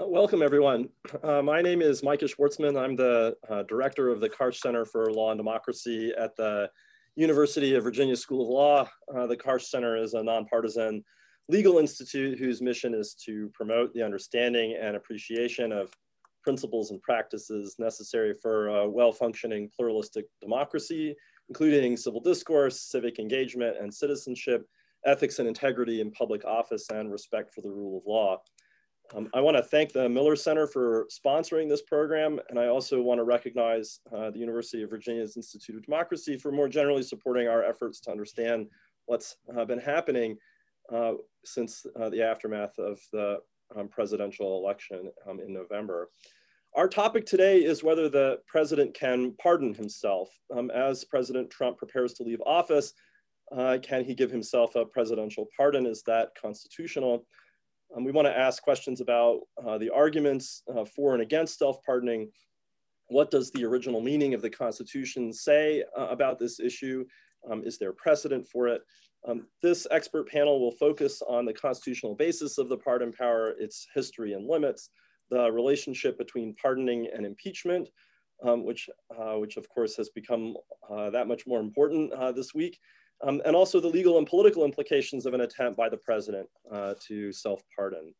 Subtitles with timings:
[0.00, 0.88] Uh, welcome, everyone.
[1.22, 2.80] Uh, my name is Micah Schwartzman.
[2.80, 6.70] I'm the uh, director of the Karsh Center for Law and Democracy at the
[7.16, 8.88] University of Virginia School of Law.
[9.14, 11.04] Uh, the Karsh Center is a nonpartisan
[11.48, 15.92] legal institute whose mission is to promote the understanding and appreciation of
[16.42, 21.14] principles and practices necessary for a well-functioning pluralistic democracy,
[21.50, 24.66] including civil discourse, civic engagement and citizenship,
[25.04, 28.38] ethics and integrity in public office, and respect for the rule of law.
[29.14, 33.02] Um, I want to thank the Miller Center for sponsoring this program, and I also
[33.02, 37.48] want to recognize uh, the University of Virginia's Institute of Democracy for more generally supporting
[37.48, 38.68] our efforts to understand
[39.06, 40.36] what's uh, been happening
[40.94, 43.38] uh, since uh, the aftermath of the
[43.76, 46.10] um, presidential election um, in November.
[46.76, 50.28] Our topic today is whether the president can pardon himself.
[50.56, 52.92] Um, as President Trump prepares to leave office,
[53.50, 55.84] uh, can he give himself a presidential pardon?
[55.84, 57.26] Is that constitutional?
[57.96, 62.30] Um, we want to ask questions about uh, the arguments uh, for and against self-pardoning.
[63.08, 67.04] What does the original meaning of the Constitution say uh, about this issue?
[67.50, 68.82] Um, is there precedent for it?
[69.26, 73.86] Um, this expert panel will focus on the constitutional basis of the pardon power, its
[73.94, 74.90] history and limits,
[75.30, 77.88] the relationship between pardoning and impeachment,
[78.44, 80.54] um, which, uh, which of course has become
[80.88, 82.78] uh, that much more important uh, this week,
[83.26, 86.94] um, and also the legal and political implications of an attempt by the president uh,
[87.06, 88.14] to self-pardon.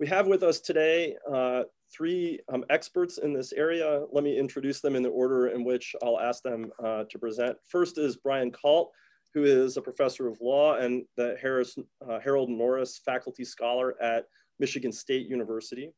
[0.00, 1.62] We have with us today uh,
[1.94, 4.04] three um, experts in this area.
[4.10, 7.56] Let me introduce them in the order in which I'll ask them uh, to present.
[7.68, 8.90] First is Brian Kalt,
[9.34, 14.24] who is a professor of law and the Harris, uh, Harold Norris Faculty Scholar at
[14.58, 15.92] Michigan State University.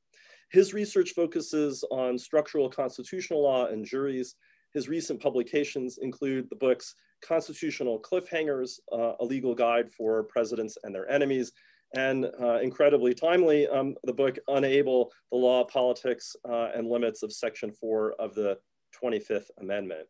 [0.50, 4.36] His research focuses on structural constitutional law and juries.
[4.74, 10.94] His recent publications include the books Constitutional Cliffhangers, uh, a legal guide for presidents and
[10.94, 11.52] their enemies,
[11.94, 17.32] and uh, incredibly timely, um, the book Unable, the Law, Politics, uh, and Limits of
[17.32, 18.58] Section 4 of the
[19.00, 20.08] 25th Amendment.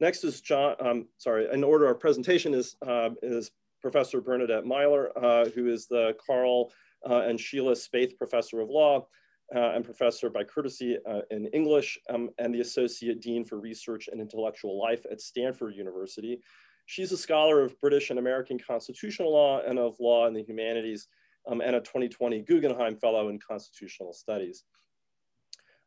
[0.00, 3.50] Next is John, um, sorry, in order of presentation is, uh, is
[3.80, 6.72] Professor Bernadette Meyler, uh, who is the Carl
[7.08, 9.06] uh, and Sheila Spaeth Professor of Law
[9.54, 14.08] uh, and professor by courtesy uh, in English um, and the associate dean for research
[14.10, 16.40] and intellectual life at Stanford University.
[16.86, 21.08] She's a scholar of British and American constitutional law and of law and the humanities
[21.48, 24.64] um, and a 2020 Guggenheim Fellow in Constitutional Studies.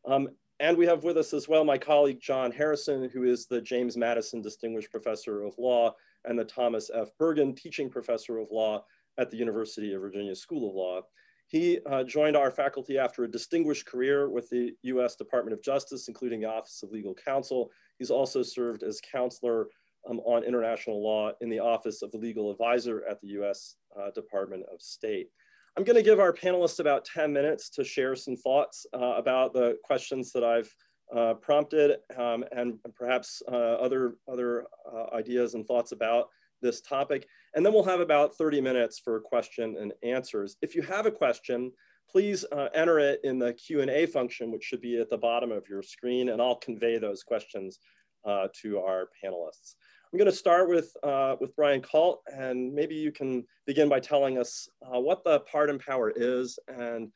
[0.08, 3.62] Um, and we have with us as well my colleague John Harrison, who is the
[3.62, 5.94] James Madison Distinguished Professor of Law
[6.24, 7.10] and the Thomas F.
[7.20, 8.84] Bergin Teaching Professor of Law
[9.18, 11.02] at the University of Virginia School of Law.
[11.48, 16.08] He uh, joined our faculty after a distinguished career with the US Department of Justice,
[16.08, 17.72] including the Office of Legal Counsel.
[18.00, 19.68] He's also served as counselor
[20.10, 24.12] um, on international law in the Office of the Legal Advisor at the US uh,
[24.12, 25.30] Department of State.
[25.78, 29.78] I'm gonna give our panelists about 10 minutes to share some thoughts uh, about the
[29.84, 30.74] questions that I've
[31.16, 36.30] uh, prompted um, and perhaps uh, other, other uh, ideas and thoughts about
[36.62, 37.28] this topic.
[37.56, 40.58] And then we'll have about 30 minutes for question and answers.
[40.62, 41.72] If you have a question,
[42.10, 45.68] please uh, enter it in the Q&A function, which should be at the bottom of
[45.70, 47.80] your screen, and I'll convey those questions
[48.26, 49.76] uh, to our panelists.
[50.12, 54.38] I'm to start with, uh, with Brian Kalt, and maybe you can begin by telling
[54.38, 57.10] us uh, what the pardon power is and,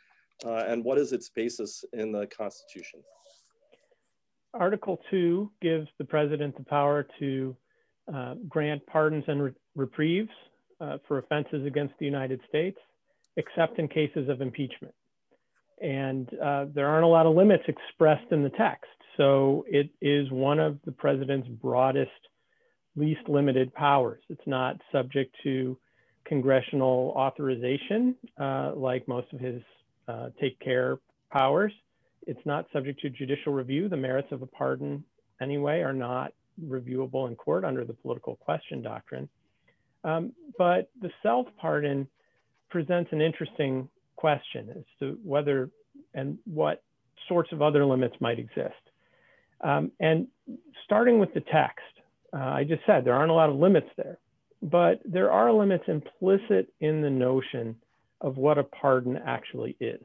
[0.46, 3.02] uh, and what is its basis in the Constitution.
[4.54, 7.56] Article 2 gives the president the power to
[8.14, 10.30] uh, grant pardons and reprieves
[10.82, 12.78] uh, for offenses against the United States,
[13.38, 14.94] except in cases of impeachment.
[15.82, 18.86] And uh, there aren't a lot of limits expressed in the text.
[19.18, 22.12] So it is one of the president's broadest,
[22.96, 24.22] least limited powers.
[24.30, 25.78] It's not subject to
[26.26, 29.62] congressional authorization, uh, like most of his
[30.08, 31.00] uh, take care
[31.32, 31.74] powers.
[32.28, 33.90] It's not subject to judicial review.
[33.90, 35.04] The merits of a pardon,
[35.42, 39.30] anyway, are not reviewable in court under the political question doctrine.
[40.04, 42.08] Um, but the self pardon
[42.70, 45.70] presents an interesting question as to whether
[46.14, 46.84] and what
[47.28, 48.76] sorts of other limits might exist.
[49.62, 50.28] Um, and
[50.86, 51.86] starting with the text,
[52.34, 54.18] uh, I just said there aren't a lot of limits there,
[54.62, 57.76] but there are limits implicit in the notion
[58.22, 60.02] of what a pardon actually is.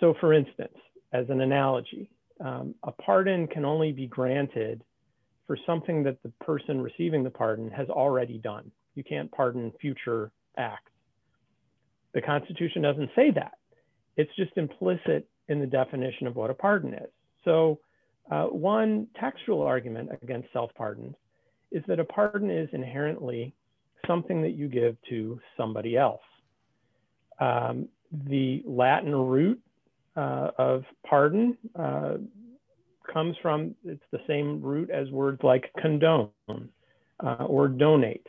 [0.00, 0.76] So, for instance,
[1.12, 2.10] as an analogy,
[2.40, 4.82] um, a pardon can only be granted
[5.46, 8.70] for something that the person receiving the pardon has already done.
[8.96, 10.90] You can't pardon future acts.
[12.14, 13.52] The Constitution doesn't say that.
[14.16, 17.10] It's just implicit in the definition of what a pardon is.
[17.44, 17.78] So
[18.30, 21.14] uh, one textual argument against self-pardons
[21.70, 23.54] is that a pardon is inherently
[24.06, 26.22] something that you give to somebody else.
[27.38, 27.88] Um,
[28.28, 29.60] the Latin root
[30.16, 32.14] uh, of pardon uh,
[33.12, 38.26] comes from, it's the same root as words like condone uh, or donate.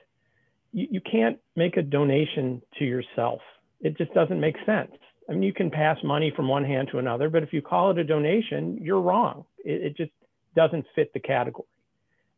[0.72, 3.42] You, you can't make a donation to yourself.
[3.82, 4.92] It just doesn't make sense.
[5.30, 7.92] I mean, you can pass money from one hand to another, but if you call
[7.92, 9.46] it a donation, you're wrong.
[9.64, 10.12] It, it just
[10.56, 11.68] doesn't fit the category.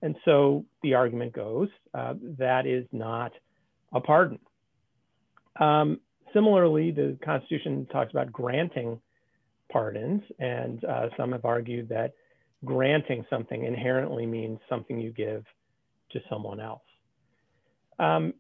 [0.02, 3.32] And so the argument goes uh, that is not
[3.94, 4.40] a pardon.
[5.60, 6.00] Um,
[6.34, 9.02] similarly, the Constitution talks about granting
[9.72, 12.14] pardons, and uh, some have argued that
[12.66, 15.44] granting something inherently means something you give
[16.12, 16.82] to someone else.
[18.00, 18.34] Um,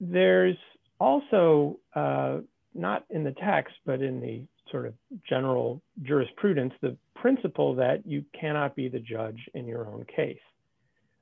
[0.00, 0.56] there's
[0.98, 2.38] also, uh,
[2.74, 4.94] not in the text, but in the sort of
[5.28, 10.38] general jurisprudence, the principle that you cannot be the judge in your own case.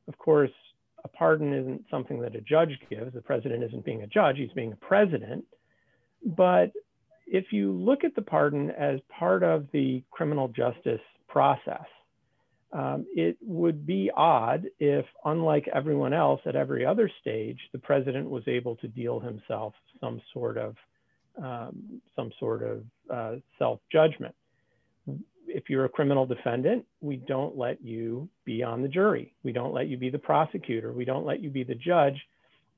[0.09, 0.51] Of course,
[1.05, 3.13] a pardon isn't something that a judge gives.
[3.13, 5.45] The president isn't being a judge, he's being a president.
[6.25, 6.73] But
[7.27, 11.87] if you look at the pardon as part of the criminal justice process,
[12.73, 18.29] um, it would be odd if, unlike everyone else at every other stage, the president
[18.31, 20.75] was able to deal himself some sort of
[21.43, 24.35] um, some sort of uh, self judgment.
[25.47, 29.35] If you're a criminal defendant, we don't let you be on the jury.
[29.43, 30.93] We don't let you be the prosecutor.
[30.93, 32.21] We don't let you be the judge.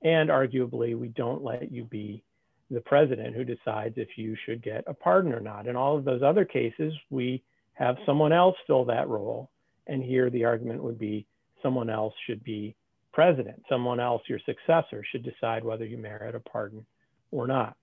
[0.02, 2.22] And arguably, we don't let you be
[2.70, 5.66] the president who decides if you should get a pardon or not.
[5.66, 7.42] In all of those other cases, we
[7.74, 9.50] have someone else fill that role
[9.86, 11.26] and here the argument would be
[11.62, 12.74] someone else should be
[13.12, 13.62] president.
[13.68, 16.84] Someone else, your successor, should decide whether you merit a pardon
[17.30, 17.76] or not.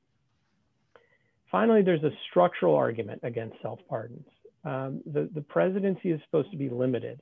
[1.52, 4.26] Finally, there's a structural argument against self-pardons.
[4.64, 7.20] Um, the, the presidency is supposed to be limited.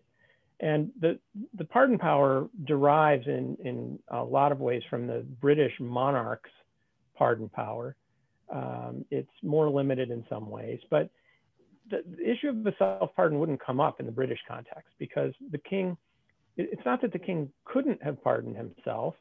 [0.60, 1.18] And the,
[1.58, 6.52] the pardon power derives in, in a lot of ways from the British monarch's
[7.16, 7.96] pardon power.
[8.54, 11.10] Um, it's more limited in some ways, but
[11.90, 15.58] the, the issue of the self-pardon wouldn't come up in the British context because the
[15.58, 15.98] king,
[16.58, 19.16] it's not that the king couldn't have pardoned himself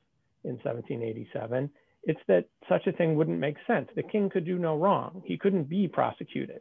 [0.45, 1.71] in 1787,
[2.05, 3.89] it's that such a thing wouldn't make sense.
[3.95, 5.23] The king could do no wrong.
[5.25, 6.61] He couldn't be prosecuted.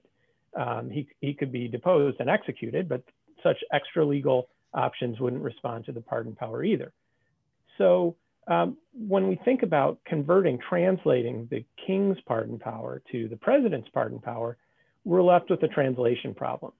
[0.59, 3.03] Um, he, he could be deposed and executed, but
[3.43, 6.91] such extra legal options wouldn't respond to the pardon power either.
[7.77, 8.15] So
[8.47, 14.19] um, when we think about converting, translating the king's pardon power to the president's pardon
[14.19, 14.57] power,
[15.07, 16.73] we're left with a translation problem.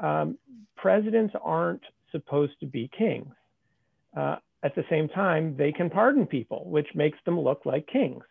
[0.00, 0.38] Um,
[0.76, 3.34] presidents aren't supposed to be kings.
[4.16, 8.22] Uh, at the same time, they can pardon people, which makes them look like kings.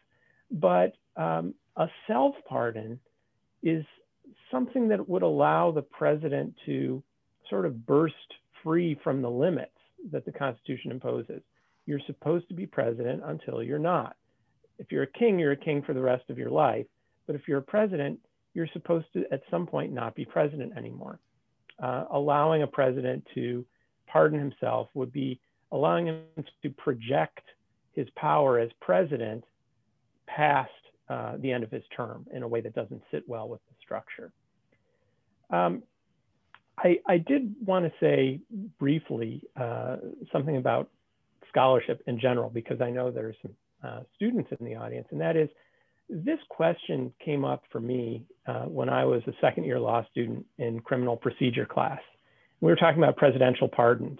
[0.50, 3.02] But um, a self pardon
[3.62, 3.84] is
[4.50, 7.04] something that would allow the president to
[7.50, 8.16] sort of burst
[8.64, 9.72] free from the limits
[10.14, 11.42] that the Constitution imposes.
[11.86, 14.16] You're supposed to be president until you're not.
[14.80, 16.86] If you're a king, you're a king for the rest of your life.
[17.28, 18.18] But if you're a president,
[18.54, 21.20] you're supposed to at some point not be president anymore.
[21.82, 23.66] Uh, allowing a president to
[24.08, 25.40] pardon himself would be
[25.72, 26.24] allowing him
[26.62, 27.44] to project
[27.94, 29.44] his power as president
[30.28, 30.70] past
[31.10, 33.76] uh, the end of his term in a way that doesn't sit well with the
[33.82, 34.32] structure.
[35.50, 35.84] Um,
[36.78, 38.40] I, I, did want to say
[38.80, 39.98] briefly uh,
[40.32, 40.90] something about
[41.50, 43.52] scholarship in general, because I know there's some
[43.84, 45.50] uh, students in the audience, and that is
[46.12, 50.46] this question came up for me uh, when I was a second year law student
[50.58, 52.02] in criminal procedure class.
[52.60, 54.20] We were talking about presidential pardons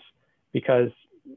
[0.54, 0.90] because,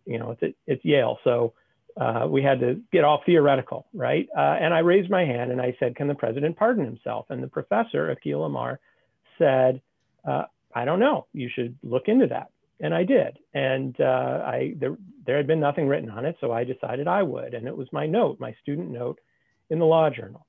[0.07, 1.19] you know, it's, it's Yale.
[1.25, 1.55] So
[2.01, 4.29] uh, we had to get all theoretical, right?
[4.37, 7.27] Uh, and I raised my hand and I said, can the president pardon himself?
[7.31, 8.79] And the professor, Akhil Amar,
[9.39, 9.81] said,
[10.27, 11.27] uh, I don't know.
[11.33, 12.51] You should look into that.
[12.81, 13.39] And I did.
[13.55, 16.37] And uh, I, there, there had been nothing written on it.
[16.41, 17.55] So I decided I would.
[17.55, 19.21] And it was my note, my student note
[19.71, 20.47] in the law journal.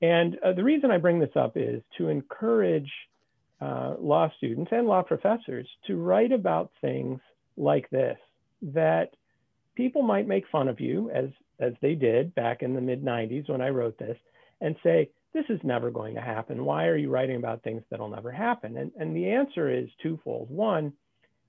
[0.00, 2.90] And uh, the reason I bring this up is to encourage
[3.60, 7.20] uh, law students and law professors to write about things
[7.56, 8.18] like this,
[8.62, 9.14] that
[9.74, 13.48] people might make fun of you as, as they did back in the mid 90s
[13.48, 14.16] when I wrote this
[14.60, 16.64] and say, this is never going to happen.
[16.64, 18.76] Why are you writing about things that'll never happen?
[18.76, 20.50] And, and the answer is twofold.
[20.50, 20.92] One,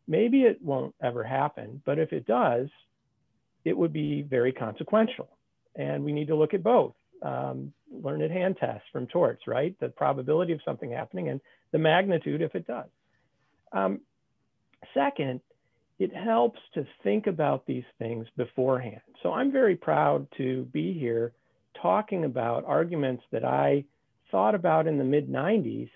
[0.07, 2.67] maybe it won't ever happen, but if it does,
[3.63, 5.29] it would be very consequential.
[5.75, 6.93] And we need to look at both.
[7.21, 9.75] Um, Learned Hand tests from torts, right?
[9.79, 12.87] The probability of something happening and the magnitude if it does.
[13.71, 14.01] Um,
[14.93, 15.41] second,
[15.97, 19.01] it helps to think about these things beforehand.
[19.21, 21.33] So I'm very proud to be here
[21.81, 23.83] talking about arguments that I
[24.31, 25.89] thought about in the mid 90s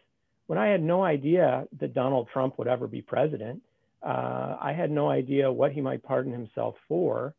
[0.47, 3.61] when I had no idea that Donald Trump would ever be president.
[4.01, 7.33] Uh, I had no idea what he might pardon himself for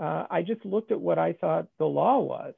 [0.00, 2.54] uh, I just looked at what I thought the law was.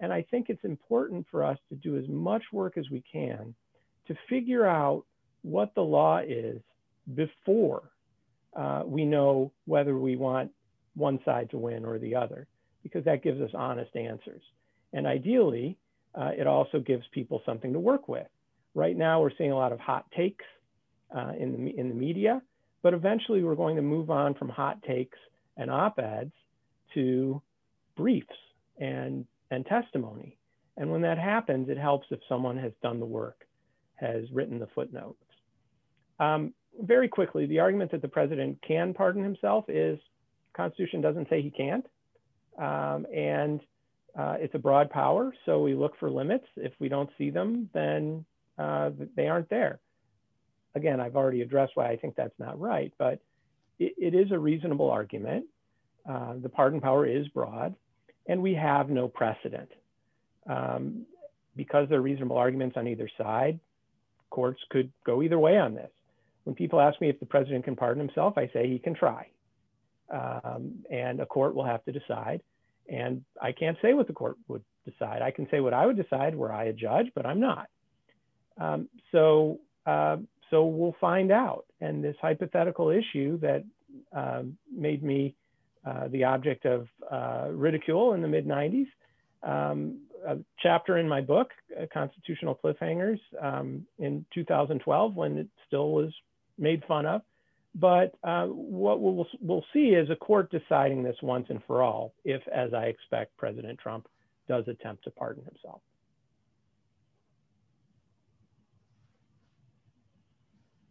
[0.00, 3.54] And I think it's important for us to do as much work as we can
[4.06, 5.04] to figure out
[5.42, 6.60] what the law is
[7.14, 7.90] before
[8.56, 10.50] uh, we know whether we want
[10.94, 12.46] one side to win or the other,
[12.82, 14.42] because that gives us honest answers.
[14.92, 15.76] And ideally,
[16.14, 18.26] uh, it also gives people something to work with.
[18.74, 20.44] Right now, we're seeing a lot of hot takes
[21.14, 22.42] uh, in, the, in the media,
[22.82, 25.18] but eventually we're going to move on from hot takes
[25.56, 26.32] and op-eds
[26.94, 27.40] to
[27.96, 28.26] briefs
[28.78, 30.36] and, and testimony.
[30.76, 33.46] And when that happens, it helps if someone has done the work,
[33.96, 35.22] has written the footnotes.
[36.20, 39.98] Um, very quickly, the argument that the president can pardon himself is
[40.54, 41.86] Constitution doesn't say he can't.
[42.58, 43.60] Um, and
[44.18, 46.46] uh, it's a broad power, so we look for limits.
[46.56, 48.24] If we don't see them, then
[48.58, 49.78] uh, they aren't there.
[50.74, 53.20] Again, I've already addressed why I think that's not right, but
[53.78, 55.46] it, it is a reasonable argument.
[56.08, 57.74] Uh, the pardon power is broad,
[58.28, 59.70] and we have no precedent.
[60.48, 61.06] Um,
[61.56, 63.58] because there are reasonable arguments on either side,
[64.30, 65.90] courts could go either way on this.
[66.44, 69.26] When people ask me if the president can pardon himself, I say he can try.
[70.10, 72.40] Um, and a court will have to decide.
[72.88, 75.20] And I can't say what the court would decide.
[75.20, 77.68] I can say what I would decide were I a judge, but I'm not.
[78.58, 80.16] Um, so, uh,
[80.50, 81.66] so we'll find out.
[81.80, 83.64] And this hypothetical issue that
[84.16, 84.42] uh,
[84.74, 85.34] made me
[85.84, 88.86] uh, the object of uh, ridicule in the mid 90s,
[89.42, 95.90] um, a chapter in my book, uh, Constitutional Cliffhangers, um, in 2012, when it still
[95.92, 96.12] was
[96.58, 97.22] made fun of.
[97.74, 102.12] But uh, what we'll, we'll see is a court deciding this once and for all,
[102.24, 104.08] if, as I expect, President Trump
[104.48, 105.80] does attempt to pardon himself.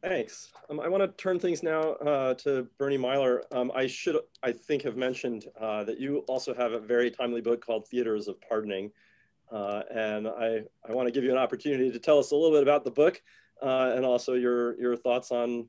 [0.01, 0.51] Thanks.
[0.69, 3.43] Um, I want to turn things now uh, to Bernie Meyler.
[3.51, 7.41] Um, I should, I think, have mentioned uh, that you also have a very timely
[7.41, 8.91] book called Theaters of Pardoning.
[9.51, 12.51] Uh, and I, I want to give you an opportunity to tell us a little
[12.51, 13.21] bit about the book
[13.61, 15.67] uh, and also your, your thoughts on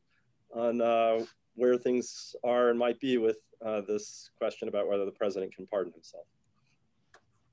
[0.54, 5.12] on uh, where things are and might be with uh, this question about whether the
[5.12, 6.24] president can pardon himself.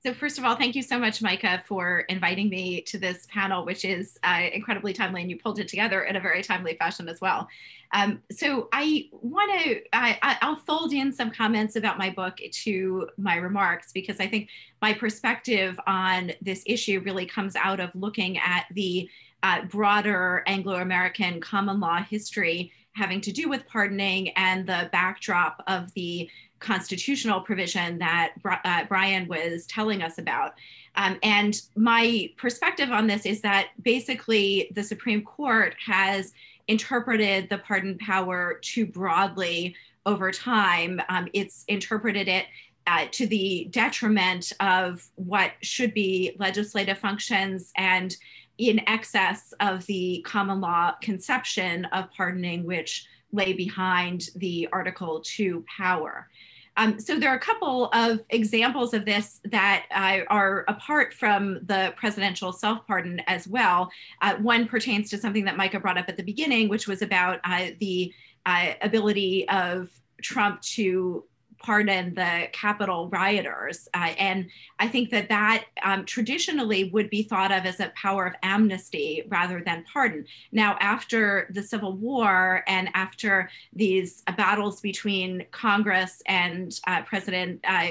[0.06, 3.66] So first of all, thank you so much, Micah, for inviting me to this panel,
[3.66, 7.10] which is uh, incredibly timely, and you pulled it together in a very timely fashion
[7.10, 7.48] as well.
[7.92, 13.38] Um, so I want to, I'll fold in some comments about my book to my
[13.38, 18.66] remarks because I think my perspective on this issue really comes out of looking at
[18.74, 19.10] the
[19.42, 25.92] uh, broader Anglo-American common law history having to do with pardoning and the backdrop of
[25.96, 26.30] the
[26.66, 30.56] constitutional provision that uh, Brian was telling us about.
[30.96, 36.34] Um, and my perspective on this is that basically the Supreme Court has
[36.68, 41.00] interpreted the pardon power too broadly over time.
[41.10, 42.46] Um, it's interpreted it
[42.88, 48.16] uh, to the detriment of what should be legislative functions and
[48.58, 55.66] in excess of the common law conception of pardoning, which lay behind the Article 2
[55.78, 56.30] power.
[56.78, 61.60] Um, so there are a couple of examples of this that uh, are apart from
[61.66, 63.90] the presidential self-pardon as well.
[64.22, 67.40] Uh, one pertains to something that Micah brought up at the beginning, which was about
[67.44, 68.14] uh, the
[68.46, 69.90] uh, ability of
[70.22, 71.24] Trump to
[71.60, 73.88] pardon the Capitol rioters.
[73.94, 74.48] Uh, and
[74.80, 79.24] I think that that um, traditionally would be thought of as a power of amnesty
[79.28, 80.26] rather than pardon.
[80.52, 87.60] Now, after the Civil War and after these uh, battles between Congress and uh, President
[87.68, 87.90] uh,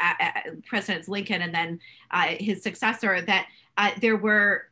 [0.00, 0.30] uh, uh,
[0.66, 1.80] President Lincoln and then
[2.38, 3.48] his successor, that
[4.00, 4.68] there were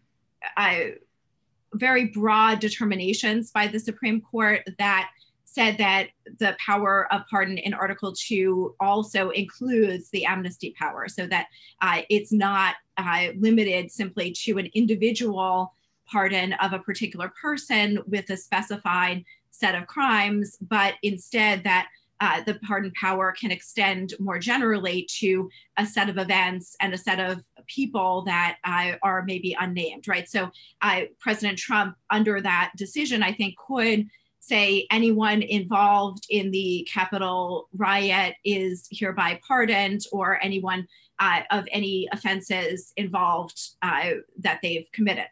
[1.74, 5.10] very broad determinations by the Supreme Court that
[5.54, 6.08] said that
[6.40, 11.46] the power of pardon in Article 2 also includes the amnesty power, so that
[11.80, 15.72] uh, it's not uh, limited simply to an individual
[16.10, 21.86] pardon of a particular person with a specified set of crimes, but instead that
[22.20, 26.98] uh, the pardon power can extend more generally to a set of events and a
[26.98, 30.28] set of people that uh, are maybe unnamed, right?
[30.28, 30.50] So
[30.82, 34.08] uh, President Trump, under that decision, I think could
[34.46, 40.86] say anyone involved in the Capitol riot is hereby pardoned, or anyone
[41.18, 45.26] uh, of any offenses involved uh, that they've committed.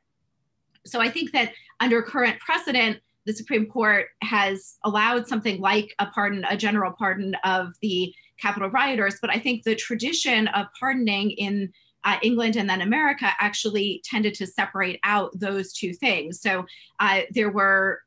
[0.87, 6.07] So I think that under current precedent, the Supreme Court has allowed something like a
[6.07, 9.19] pardon, a general pardon of the Capitol rioters.
[9.21, 11.73] But I think the tradition of pardoning in
[12.05, 16.41] uh, England and then America actually tended to separate out those two things.
[16.41, 16.67] So
[16.99, 18.01] uh, there were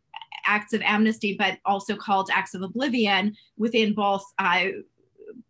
[0.46, 4.68] acts of amnesty, but also called acts of oblivion within both uh,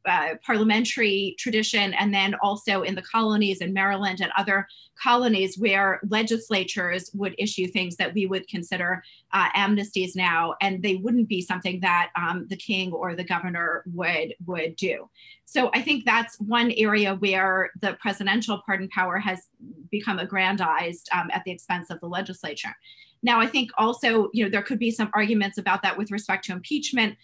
[0.05, 4.67] uh, parliamentary tradition, and then also in the colonies in Maryland and other
[5.01, 10.95] colonies where legislatures would issue things that we would consider uh, amnesties now, and they
[10.95, 15.09] wouldn't be something that um, the king or the governor would would do.
[15.45, 19.47] So I think that's one area where the presidential pardon power has
[19.91, 22.75] become aggrandized um, at the expense of the legislature.
[23.23, 26.45] Now, I think also, you know, there could be some arguments about that with respect
[26.45, 27.17] to impeachment.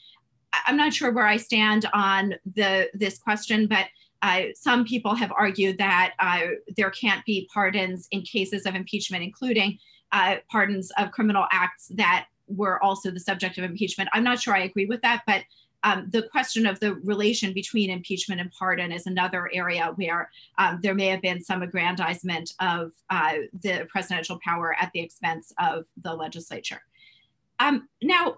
[0.65, 3.88] I'm not sure where I stand on the this question, but
[4.21, 6.41] uh, some people have argued that uh,
[6.75, 9.77] there can't be pardons in cases of impeachment, including
[10.12, 14.10] uh, pardons of criminal acts that were also the subject of impeachment.
[14.13, 15.43] I'm not sure I agree with that, but
[15.83, 20.79] um, the question of the relation between impeachment and pardon is another area where um,
[20.81, 25.85] there may have been some aggrandizement of uh, the presidential power at the expense of
[26.01, 26.81] the legislature.
[27.59, 28.38] Um, now,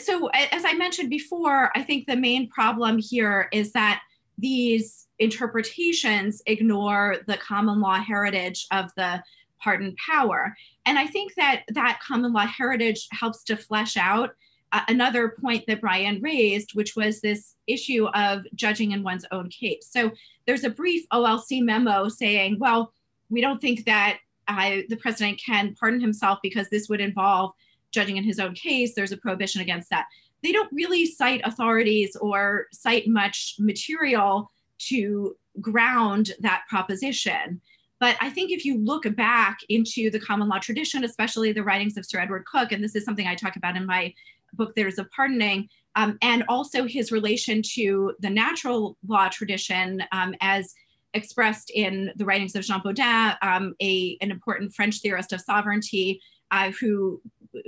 [0.00, 4.02] so as I mentioned before, I think the main problem here is that
[4.38, 9.22] these interpretations ignore the common law heritage of the
[9.62, 10.56] pardon power.
[10.86, 14.34] And I think that that common law heritage helps to flesh out
[14.72, 19.88] another point that Brian raised, which was this issue of judging in one's own case.
[19.90, 20.12] So
[20.46, 22.92] there's a brief OLC memo saying, well,
[23.28, 27.52] we don't think that uh, the president can pardon himself because this would involve
[27.92, 28.94] judging in his own case.
[28.94, 30.06] There's a prohibition against that.
[30.42, 37.60] They don't really cite authorities or cite much material to ground that proposition.
[37.98, 41.98] But I think if you look back into the common law tradition, especially the writings
[41.98, 44.14] of Sir Edward Coke, and this is something I talk about in my
[44.54, 50.34] book, Theaters of Pardoning, um, and also his relation to the natural law tradition um,
[50.40, 50.74] as
[51.14, 56.20] expressed in the writings of Jean Bodin, um, a, an important French theorist of sovereignty
[56.50, 57.20] uh, who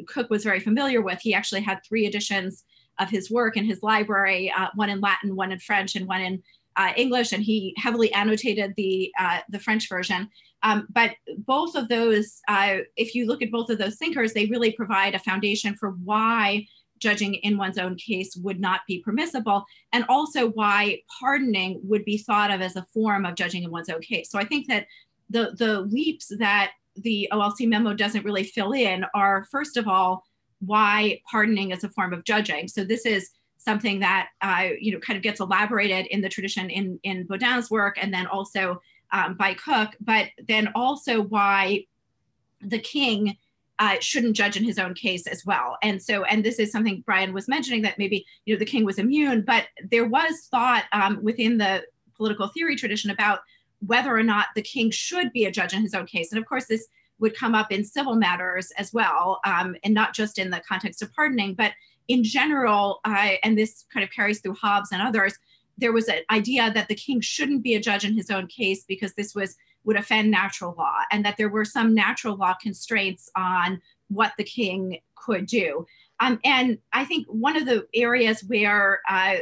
[0.09, 1.21] Coke was very familiar with.
[1.21, 2.65] He actually had three editions
[2.99, 6.21] of his work in his library, uh, one in Latin, one in French, and one
[6.21, 6.43] in
[6.77, 10.29] uh, English, and he heavily annotated the uh, the French version.
[10.63, 14.47] Um, but both of those, uh, if you look at both of those thinkers, they
[14.47, 16.67] really provide a foundation for why
[16.99, 22.17] judging in one's own case would not be permissible, and also why pardoning would be
[22.17, 24.31] thought of as a form of judging in one's own case.
[24.31, 24.87] So I think that
[25.29, 30.25] the the leaps that the OLC memo doesn't really fill in are first of all
[30.61, 32.69] why pardoning is a form of judging.
[32.69, 36.71] So this is something that uh, you know kind of gets elaborated in the tradition
[36.71, 38.81] in in Bodin's work, and then also
[39.13, 41.87] um, by Coke, but then also why
[42.61, 43.37] the king
[43.79, 45.77] uh, shouldn't judge in his own case as well.
[45.83, 48.85] And so, and this is something Brian was mentioning that maybe you know the king
[48.85, 51.83] was immune, but there was thought um, within the
[52.17, 53.41] political theory tradition about
[53.85, 56.31] whether or not the king should be a judge in his own case.
[56.31, 56.87] And of course, this
[57.19, 61.03] would come up in civil matters as well, um, and not just in the context
[61.03, 61.73] of pardoning, but
[62.09, 65.39] in general, uh, and this kind of carries through Hobbes and others,
[65.83, 68.85] there was an idea that the king shouldn't be a judge in his own case
[68.87, 73.29] because this was would offend natural law, and that there were some natural law constraints
[73.37, 75.85] on what the king could do.
[76.21, 79.39] Um, and I think one of the areas where uh,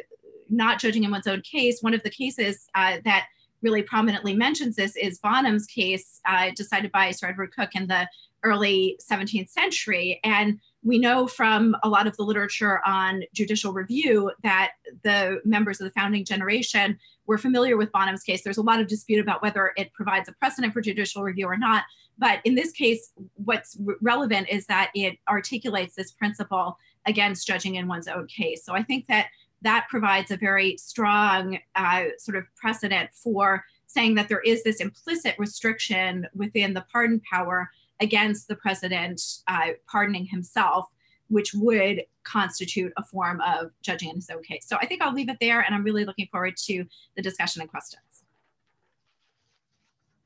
[0.49, 3.27] not judging in one's own case, one of the cases uh, that
[3.63, 8.09] really prominently mentions this is Bonham's case, uh, decided by Sir Edward Coke in the
[8.43, 10.21] early 17th century.
[10.25, 15.81] And we know from a lot of the literature on judicial review that the members
[15.81, 18.43] of the founding generation were familiar with Bonham's case.
[18.43, 21.57] There's a lot of dispute about whether it provides a precedent for judicial review or
[21.57, 21.85] not.
[22.19, 27.87] But in this case, what's relevant is that it articulates this principle against judging in
[27.87, 28.65] one's own case.
[28.65, 29.29] So I think that
[29.63, 34.81] that provides a very strong uh, sort of precedent for saying that there is this
[34.81, 40.87] implicit restriction within the pardon power against the president uh, pardoning himself,
[41.29, 44.67] which would constitute a form of judging in his own case.
[44.67, 46.85] So I think I'll leave it there, and I'm really looking forward to
[47.17, 48.03] the discussion and questions.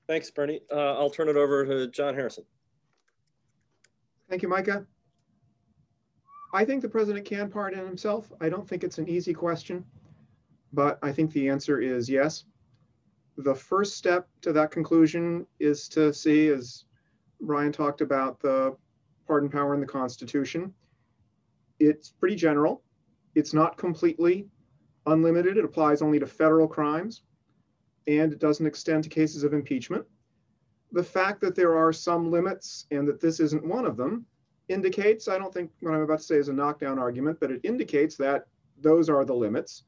[0.06, 0.60] Thanks, Bernie.
[0.70, 2.44] Uh, I'll turn it over to John Harrison.
[4.28, 4.86] Thank you, Micah.
[6.52, 8.30] I think the president can pardon himself.
[8.40, 9.84] I don't think it's an easy question,
[10.72, 12.44] but I think the answer is yes.
[13.38, 16.84] The first step to that conclusion is to see, as
[17.40, 18.76] Brian talked about the
[19.26, 20.72] pardon power in the Constitution.
[21.78, 22.82] It's pretty general.
[23.34, 24.48] It's not completely
[25.06, 25.56] unlimited.
[25.56, 27.22] It applies only to federal crimes,
[28.06, 30.04] and it doesn't extend to cases of impeachment.
[30.92, 34.26] The fact that there are some limits and that this isn't one of them
[34.68, 37.60] indicates, I don't think what I'm about to say is a knockdown argument, but it
[37.64, 38.46] indicates that
[38.80, 39.84] those are the limits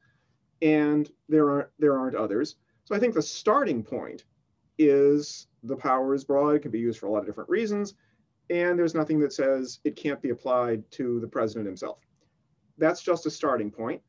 [0.61, 2.57] and there aren't, there aren't others.
[2.83, 4.25] So I think the starting point
[4.77, 6.55] is the power is broad.
[6.55, 7.95] It can be used for a lot of different reasons.
[8.49, 11.99] And there's nothing that says it can't be applied to the president himself.
[12.77, 14.01] That's just a starting point.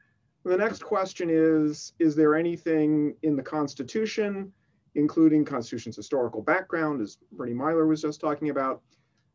[0.44, 4.52] The next question is, is there anything in the Constitution,
[4.94, 8.82] including Constitution's historical background, as Bernie Meyler was just talking about,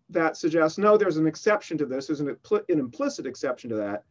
[0.09, 4.03] that suggests, no, there's an exception to this, there's an, an implicit exception to that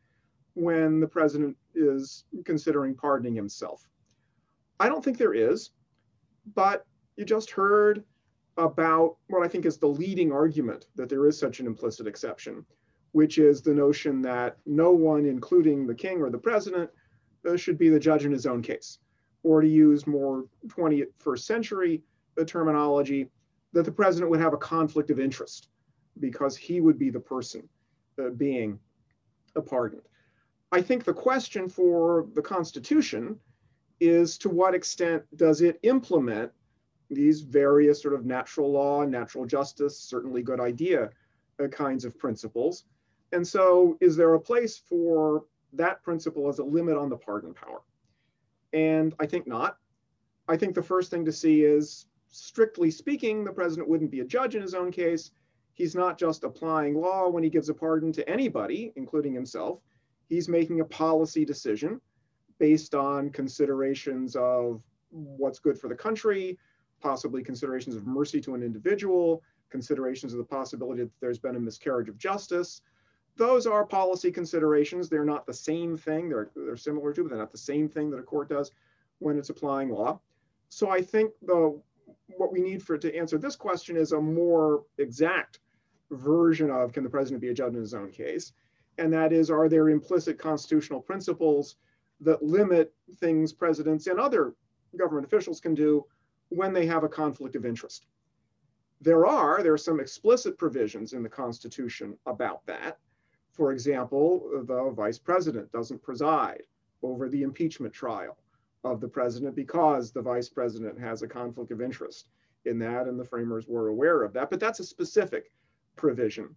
[0.54, 3.88] when the president is considering pardoning himself.
[4.78, 5.70] I don't think there is,
[6.54, 8.04] but you just heard
[8.56, 12.64] about what I think is the leading argument that there is such an implicit exception,
[13.12, 16.90] which is the notion that no one, including the king or the president,
[17.48, 18.98] uh, should be the judge in his own case.
[19.42, 22.02] Or to use more 21st century
[22.40, 23.30] uh, terminology,
[23.72, 25.68] that the president would have a conflict of interest
[26.20, 27.68] because he would be the person
[28.18, 28.78] uh, being
[29.66, 30.02] pardoned.
[30.70, 33.38] I think the question for the Constitution
[34.00, 36.52] is to what extent does it implement
[37.14, 41.10] these various sort of natural law, natural justice, certainly good idea
[41.62, 42.84] uh, kinds of principles.
[43.32, 47.54] And so, is there a place for that principle as a limit on the pardon
[47.54, 47.82] power?
[48.72, 49.78] And I think not.
[50.48, 54.24] I think the first thing to see is, strictly speaking, the president wouldn't be a
[54.24, 55.30] judge in his own case.
[55.74, 59.80] He's not just applying law when he gives a pardon to anybody, including himself.
[60.28, 62.00] He's making a policy decision
[62.58, 66.58] based on considerations of what's good for the country,
[67.02, 71.60] possibly considerations of mercy to an individual, considerations of the possibility that there's been a
[71.60, 72.82] miscarriage of justice.
[73.36, 75.08] Those are policy considerations.
[75.08, 76.28] They're not the same thing.
[76.28, 78.70] They're, they're similar to, but they're not the same thing that a court does
[79.18, 80.20] when it's applying law.
[80.68, 81.80] So I think the
[82.36, 85.60] what we need for to answer this question is a more exact
[86.10, 88.52] version of can the president be a judge in his own case?
[88.98, 91.76] And that is, are there implicit constitutional principles
[92.20, 94.54] that limit things presidents and other
[94.96, 96.04] government officials can do
[96.54, 98.06] when they have a conflict of interest.
[99.00, 102.98] There are, there are some explicit provisions in the Constitution about that.
[103.50, 106.62] For example, the vice president doesn't preside
[107.02, 108.38] over the impeachment trial
[108.84, 112.28] of the president because the vice president has a conflict of interest
[112.64, 114.50] in that, and the framers were aware of that.
[114.50, 115.52] But that's a specific
[115.96, 116.54] provision.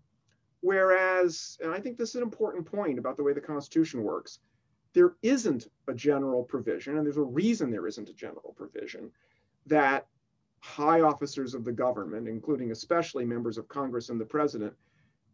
[0.61, 4.39] Whereas, and I think this is an important point about the way the Constitution works,
[4.93, 9.11] there isn't a general provision, and there's a reason there isn't a general provision
[9.65, 10.07] that
[10.59, 14.73] high officers of the government, including especially members of Congress and the president,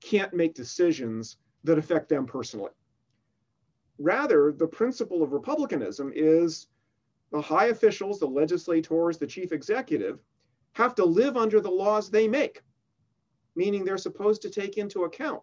[0.02, 2.72] can't make decisions that affect them personally.
[3.98, 6.68] Rather, the principle of republicanism is
[7.32, 10.20] the high officials, the legislators, the chief executive,
[10.74, 12.62] have to live under the laws they make,
[13.56, 15.42] meaning they're supposed to take into account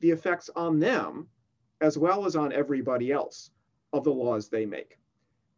[0.00, 1.28] the effects on them
[1.80, 3.50] as well as on everybody else
[3.92, 4.97] of the laws they make.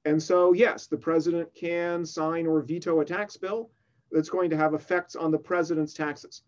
[0.04, 3.70] And so, yes, the president can sign or veto a tax bill
[4.10, 6.42] that's going to have effects on the president's taxes.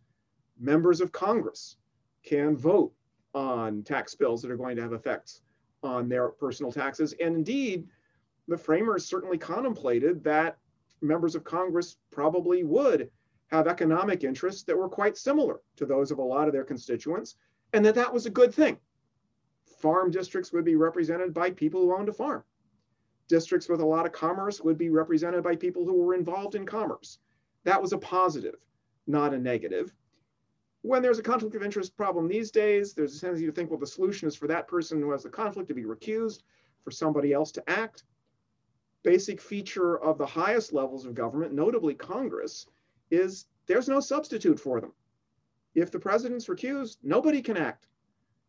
[0.58, 1.76] Members of Congress
[2.24, 2.92] can vote
[3.34, 5.42] on tax bills that are going to have effects
[5.82, 7.14] on their personal taxes.
[7.20, 7.86] And indeed,
[8.48, 10.58] the framers certainly contemplated that
[11.02, 13.10] members of Congress probably would
[13.48, 17.36] have economic interests that were quite similar to those of a lot of their constituents,
[17.74, 18.78] and that that was a good thing.
[19.80, 22.44] Farm districts would be represented by people who owned a farm
[23.32, 26.66] districts with a lot of commerce would be represented by people who were involved in
[26.66, 27.16] commerce.
[27.64, 28.56] That was a positive,
[29.06, 29.90] not a negative.
[30.82, 33.80] When there's a conflict of interest problem these days, there's a tendency to think, well,
[33.80, 36.42] the solution is for that person who has the conflict to be recused,
[36.84, 38.04] for somebody else to act.
[39.02, 42.66] Basic feature of the highest levels of government, notably Congress,
[43.10, 44.92] is there's no substitute for them.
[45.74, 47.86] If the president's recused, nobody can act.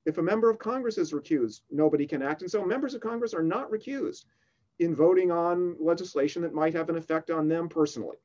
[0.05, 2.41] If a member of Congress is recused, nobody can act.
[2.41, 4.25] And so members of Congress are not recused
[4.79, 8.17] in voting on legislation that might have an effect on them personally.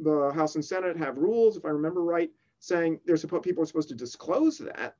[0.00, 3.66] The House and Senate have rules, if I remember right, saying they're supposed people are
[3.66, 4.96] supposed to disclose that,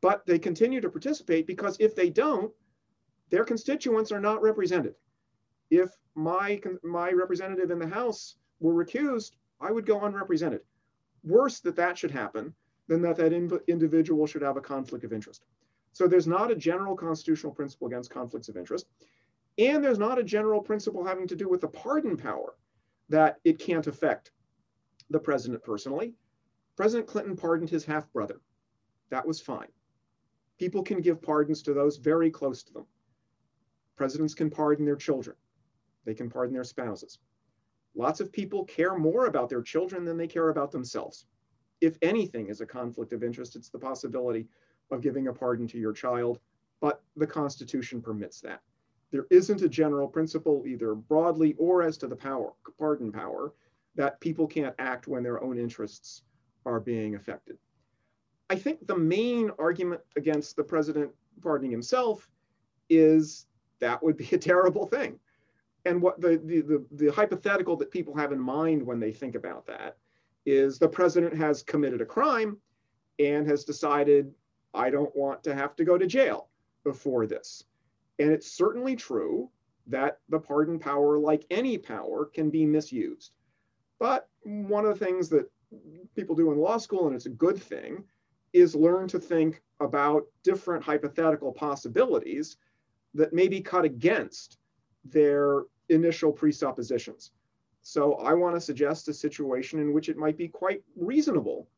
[0.00, 2.52] but they continue to participate because if they don't,
[3.30, 4.94] their constituents are not represented.
[5.70, 10.62] If my my representative in the House were recused, I would go unrepresented.
[11.22, 12.54] Worse that that should happen
[12.88, 15.44] than that that in, individual should have a conflict of interest.
[15.92, 18.86] So there's not a general constitutional principle against conflicts of interest.
[19.60, 22.54] And there's not a general principle having to do with the pardon power
[23.10, 24.32] that it can't affect
[25.10, 26.14] the president personally.
[26.76, 28.40] President Clinton pardoned his half brother.
[29.10, 29.68] That was fine.
[30.58, 32.86] People can give pardons to those very close to them.
[33.96, 35.36] Presidents can pardon their children,
[36.06, 37.18] they can pardon their spouses.
[37.94, 41.26] Lots of people care more about their children than they care about themselves.
[41.82, 44.48] If anything is a conflict of interest, it's the possibility
[44.90, 46.38] of giving a pardon to your child,
[46.80, 48.62] but the Constitution permits that
[49.10, 53.52] there isn't a general principle, either broadly or as to the power, pardon power,
[53.96, 56.22] that people can't act when their own interests
[56.64, 57.58] are being affected.
[58.48, 61.10] I think the main argument against the president
[61.42, 62.28] pardoning himself
[62.88, 63.46] is
[63.80, 65.18] that would be a terrible thing.
[65.86, 69.34] And what the, the, the, the, hypothetical that people have in mind when they think
[69.34, 69.96] about that
[70.44, 72.58] is the president has committed a crime
[73.18, 74.32] and has decided,
[74.74, 76.48] I don't want to have to go to jail
[76.84, 77.64] before this.
[78.20, 79.50] And it's certainly true
[79.86, 83.32] that the pardon power, like any power, can be misused.
[83.98, 85.50] But one of the things that
[86.14, 88.04] people do in law school, and it's a good thing,
[88.52, 92.58] is learn to think about different hypothetical possibilities
[93.14, 94.58] that may be cut against
[95.04, 97.32] their initial presuppositions.
[97.80, 101.68] So I want to suggest a situation in which it might be quite reasonable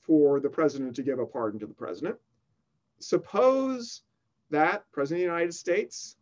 [0.00, 2.16] for the president to give a pardon to the president.
[3.00, 4.02] Suppose
[4.50, 6.16] that President of the United States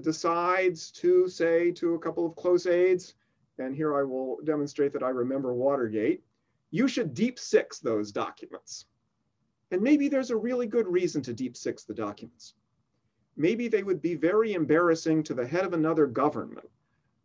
[0.00, 3.14] decides to say to a couple of close aides,
[3.58, 6.22] and here I will demonstrate that I remember Watergate,
[6.70, 8.86] you should deep six those documents.
[9.70, 12.54] And maybe there's a really good reason to deep six the documents.
[13.36, 16.68] Maybe they would be very embarrassing to the head of another government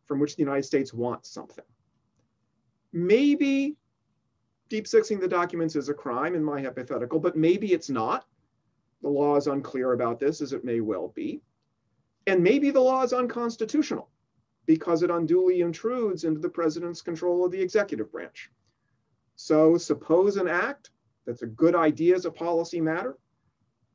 [0.06, 1.66] from which the United States wants something.
[2.92, 3.76] Maybe
[4.70, 8.26] deep sixing the documents is a crime in my hypothetical, but maybe it's not.
[9.02, 11.42] The law is unclear about this, as it may well be.
[12.28, 14.10] And maybe the law is unconstitutional
[14.66, 18.52] because it unduly intrudes into the president's control of the executive branch.
[19.36, 20.92] So suppose an act
[21.26, 23.18] that's a good idea as a policy matter,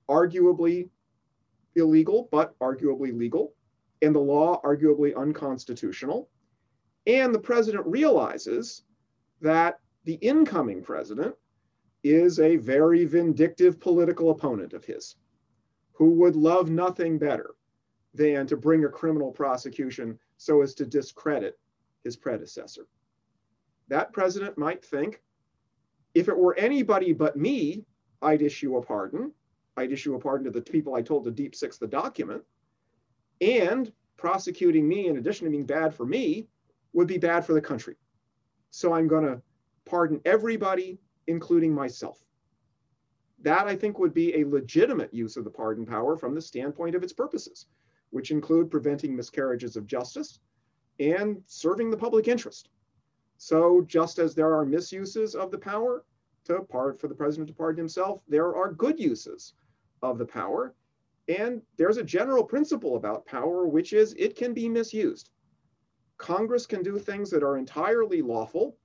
[0.09, 0.89] arguably
[1.77, 3.55] illegal, but arguably legal,
[4.03, 6.29] and the law arguably unconstitutional.
[7.07, 8.83] And the president realizes
[9.41, 11.35] that the incoming president
[12.05, 15.17] is a very vindictive political opponent of his
[15.93, 17.55] who would love nothing better
[18.13, 21.59] than to bring a criminal prosecution so as to discredit
[22.05, 22.87] his predecessor.
[23.89, 25.23] That president might think
[26.15, 27.85] if it were anybody but me,
[28.23, 29.33] I'd issue a pardon.
[29.77, 32.43] I'd issue a pardon to the people I told to deep six the document.
[33.41, 36.47] And prosecuting me, in addition to being bad for me,
[36.93, 37.97] would be bad for the country.
[38.71, 39.43] So I'm going to
[39.85, 42.25] pardon everybody, including myself.
[43.43, 46.95] That I think would be a legitimate use of the pardon power from the standpoint
[46.95, 47.67] of its purposes,
[48.11, 50.41] which include preventing miscarriages of justice
[51.01, 52.69] and serving the public interest.
[53.37, 56.05] So just as there are misuses of the power
[56.45, 59.55] to part for the president to pardon himself, there are good uses
[60.03, 60.75] of the power.
[61.29, 65.31] And there's a general principle about power, which is it can be misused.
[66.19, 68.77] Congress can do things that are entirely lawful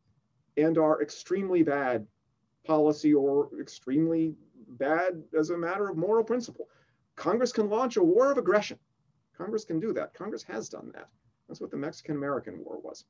[0.58, 2.08] and are extremely bad
[2.65, 4.35] policy or extremely
[4.69, 6.67] bad as a matter of moral principle.
[7.15, 8.79] Congress can launch a war of aggression.
[9.37, 10.13] Congress can do that.
[10.13, 11.09] Congress has done that.
[11.47, 13.05] That's what the Mexican American War was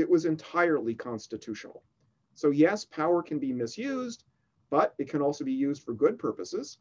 [0.00, 1.82] it was entirely constitutional.
[2.34, 4.24] So yes, power can be misused,
[4.70, 6.78] but it can also be used for good purposes.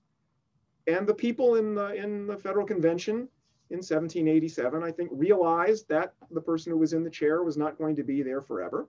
[0.87, 3.27] And the people in the, in the Federal Convention
[3.71, 7.77] in 1787, I think, realized that the person who was in the chair was not
[7.77, 8.87] going to be there forever.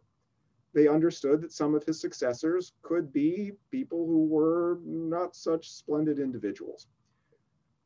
[0.73, 6.19] They understood that some of his successors could be people who were not such splendid
[6.19, 6.87] individuals.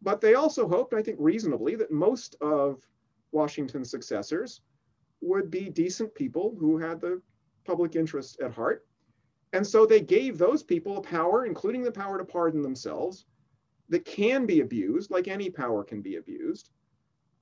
[0.03, 2.87] But they also hoped, I think reasonably, that most of
[3.33, 4.61] Washington's successors
[5.23, 7.23] would be decent people who had the
[7.65, 8.87] public interest at heart.
[9.55, 13.25] And so they gave those people a power, including the power to pardon themselves,
[13.89, 16.71] that can be abused, like any power can be abused,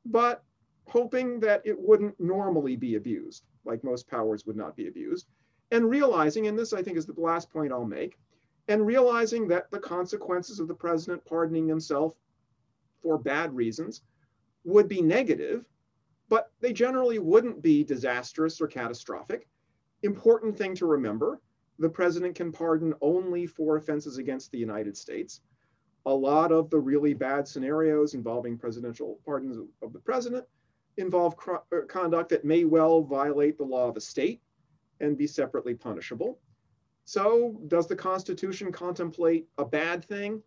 [0.05, 0.45] but
[0.87, 5.27] hoping that it wouldn't normally be abused, like most powers would not be abused.
[5.71, 8.19] And realizing, and this I think is the last point I'll make,
[8.69, 12.15] and realizing that the consequences of the president pardoning himself
[13.03, 14.03] for bad reasons
[14.65, 15.65] would be negative
[16.33, 19.47] but they generally wouldn't be disastrous or catastrophic.
[20.03, 21.43] Important thing to remember,
[21.79, 25.43] the president can pardon only for offenses against the United States.
[26.07, 30.47] A lot of the really bad scenarios involving presidential pardons of the president
[30.97, 34.41] involve uh, conduct that may well violate the law of a state
[35.01, 36.39] and be separately punishable.
[37.05, 40.43] So, does the Constitution contemplate a bad thing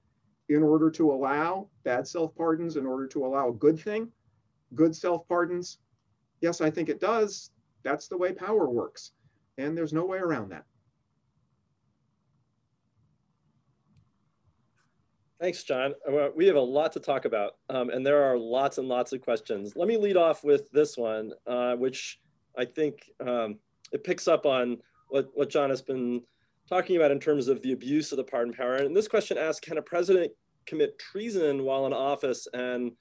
[0.48, 4.12] in order to allow bad self pardons, in order to allow a good thing?
[4.74, 5.80] good self pardons?
[6.42, 7.52] Yes, I think it does.
[7.84, 9.12] That's the way power works.
[9.58, 10.66] And there's no way around that.
[15.40, 15.94] Thanks, John.
[16.08, 19.12] Uh, we have a lot to talk about, um, and there are lots and lots
[19.12, 19.74] of questions.
[19.76, 22.20] Let me lead off with this one, uh, which
[22.58, 23.60] I think um,
[23.92, 24.78] it picks up on
[25.10, 26.22] what, what John has been
[26.70, 28.76] talking about in terms of the abuse of the pardon power.
[28.76, 30.32] And this question asks, can a president
[30.66, 32.94] commit treason while in office and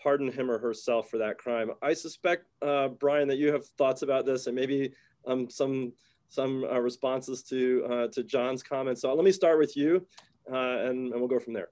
[0.00, 1.70] pardon him or herself for that crime.
[1.82, 4.92] I suspect, uh, Brian, that you have thoughts about this and maybe
[5.26, 5.92] um, some
[6.30, 9.00] some uh, responses to uh, to John's comments.
[9.00, 10.06] So let me start with you,
[10.52, 11.70] uh, and, and we'll go from there.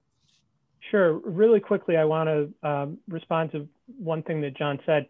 [0.91, 1.17] Sure.
[1.19, 5.07] Really quickly, I want to um, respond to one thing that John said.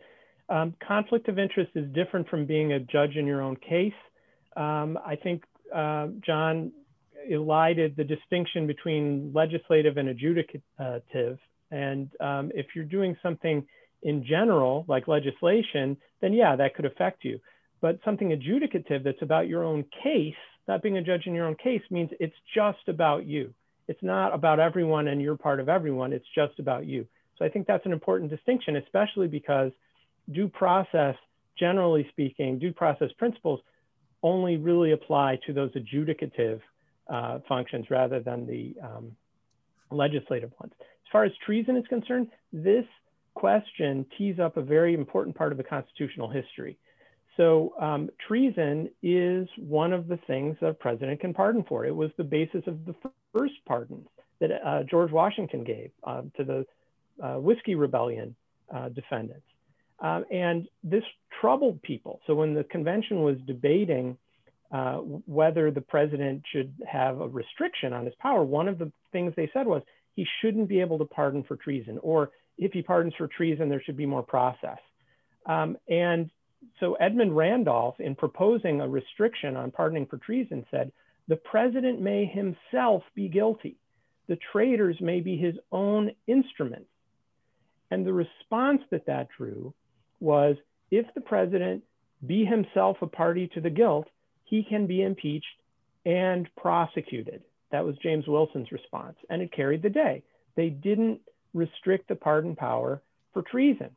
[0.49, 3.93] Um, conflict of interest is different from being a judge in your own case.
[4.55, 5.43] Um, I think
[5.75, 6.71] uh, John
[7.29, 11.37] elided the distinction between legislative and adjudicative.
[11.69, 13.65] And um, if you're doing something
[14.03, 17.39] in general, like legislation, then yeah, that could affect you.
[17.81, 20.33] But something adjudicative that's about your own case,
[20.67, 23.53] not being a judge in your own case, means it's just about you.
[23.87, 27.05] It's not about everyone and you're part of everyone, it's just about you.
[27.37, 29.71] So I think that's an important distinction, especially because
[30.31, 31.15] due process,
[31.57, 33.61] generally speaking, due process principles
[34.23, 36.59] only really apply to those adjudicative
[37.09, 39.15] uh, functions rather than the um,
[39.91, 40.73] legislative ones.
[40.79, 42.85] As far as treason is concerned, this
[43.35, 46.77] question tees up a very important part of the constitutional history.
[47.37, 51.85] So um, treason is one of the things a president can pardon for.
[51.85, 52.95] It was the basis of the
[53.31, 54.07] first pardons
[54.39, 56.65] that uh, George Washington gave uh, to the
[57.23, 58.35] uh, Whiskey Rebellion
[58.73, 59.45] uh, defendants.
[59.99, 61.03] Um, and this
[61.41, 62.19] troubled people.
[62.27, 64.17] So when the convention was debating
[64.71, 69.33] uh, whether the president should have a restriction on his power, one of the things
[69.35, 69.81] they said was
[70.15, 73.81] he shouldn't be able to pardon for treason, or if he pardons for treason, there
[73.81, 74.79] should be more process.
[75.45, 76.29] Um, and
[76.79, 80.91] so Edmund Randolph, in proposing a restriction on pardoning for treason, said
[81.27, 83.77] the president may himself be guilty.
[84.27, 86.89] The traitors may be his own instruments.
[87.89, 89.73] And the response that that drew
[90.19, 90.55] was
[90.91, 91.83] if the president
[92.25, 94.07] be himself a party to the guilt,
[94.43, 95.45] he can be impeached
[96.05, 97.43] and prosecuted.
[97.71, 100.23] That was James Wilson's response, and it carried the day.
[100.55, 101.21] They didn't
[101.53, 103.01] restrict the pardon power
[103.33, 103.89] for treason.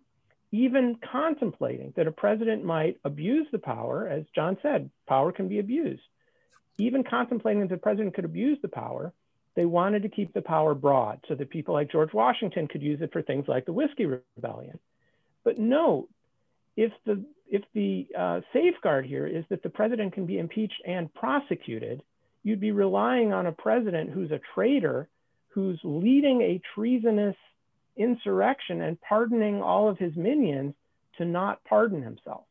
[0.52, 5.60] Even contemplating that a president might abuse the power, as John said, power can be
[5.60, 6.02] abused.
[6.78, 9.12] Even contemplating that the president could abuse the power,
[9.54, 13.00] they wanted to keep the power broad so that people like George Washington could use
[13.00, 14.78] it for things like the Whiskey Rebellion.
[15.44, 16.08] But note,
[16.76, 21.12] if the if the uh, safeguard here is that the president can be impeached and
[21.12, 22.02] prosecuted,
[22.44, 25.08] you'd be relying on a president who's a traitor,
[25.48, 27.36] who's leading a treasonous
[28.00, 30.74] insurrection and pardoning all of his minions
[31.18, 32.44] to not pardon himself.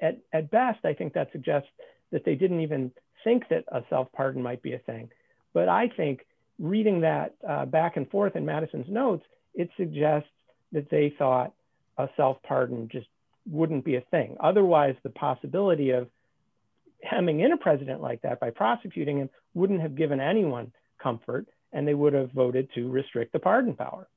[0.00, 1.68] At, at best, I think that suggests
[2.12, 2.92] that they didn't even
[3.24, 5.08] think that a self pardon might be a thing.
[5.52, 6.26] But I think
[6.58, 10.28] reading that uh, back and forth in Madison's notes, it suggests
[10.72, 11.52] that they thought
[11.96, 13.06] a self pardon just
[13.46, 14.36] wouldn't be a thing.
[14.40, 16.08] Otherwise, the possibility of
[17.02, 21.86] hemming in a president like that by prosecuting him wouldn't have given anyone comfort, and
[21.86, 24.08] they would have voted to restrict the pardon power.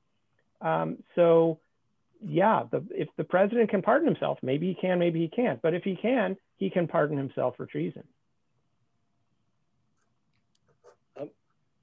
[0.61, 1.59] Um, so,
[2.25, 5.61] yeah, the, if the president can pardon himself, maybe he can, maybe he can't.
[5.61, 8.03] But if he can, he can pardon himself for treason.
[11.19, 11.29] Um,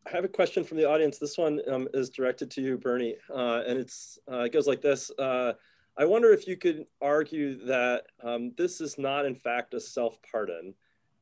[0.07, 1.19] I have a question from the audience.
[1.19, 4.83] This one um, is directed to you, Bernie, uh, and it's uh, it goes like
[4.83, 5.11] this.
[5.19, 5.53] Uh,
[5.97, 10.19] I wonder if you could argue that um, this is not, in fact, a self
[10.29, 10.75] pardon.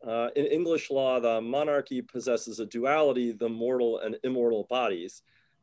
[0.07, 5.23] Uh, in English law, the monarchy possesses a duality, the mortal and immortal bodies.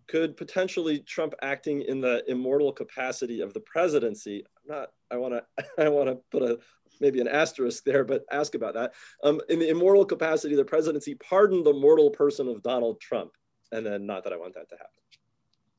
[0.10, 4.44] Could potentially Trump acting in the immortal capacity of the presidency?
[4.58, 4.90] I'm not.
[5.12, 5.66] I want to.
[5.86, 6.60] I want to put a
[7.00, 8.94] maybe an asterisk there, but ask about that.
[9.24, 13.32] Um, in the immortal capacity of the presidency, pardon the mortal person of Donald Trump,
[13.72, 15.00] and then not that I want that to happen.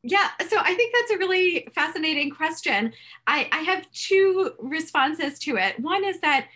[0.03, 2.93] Yeah, so I think that's a really fascinating question.
[3.27, 5.79] I, I have two responses to it.
[5.79, 6.47] One is that,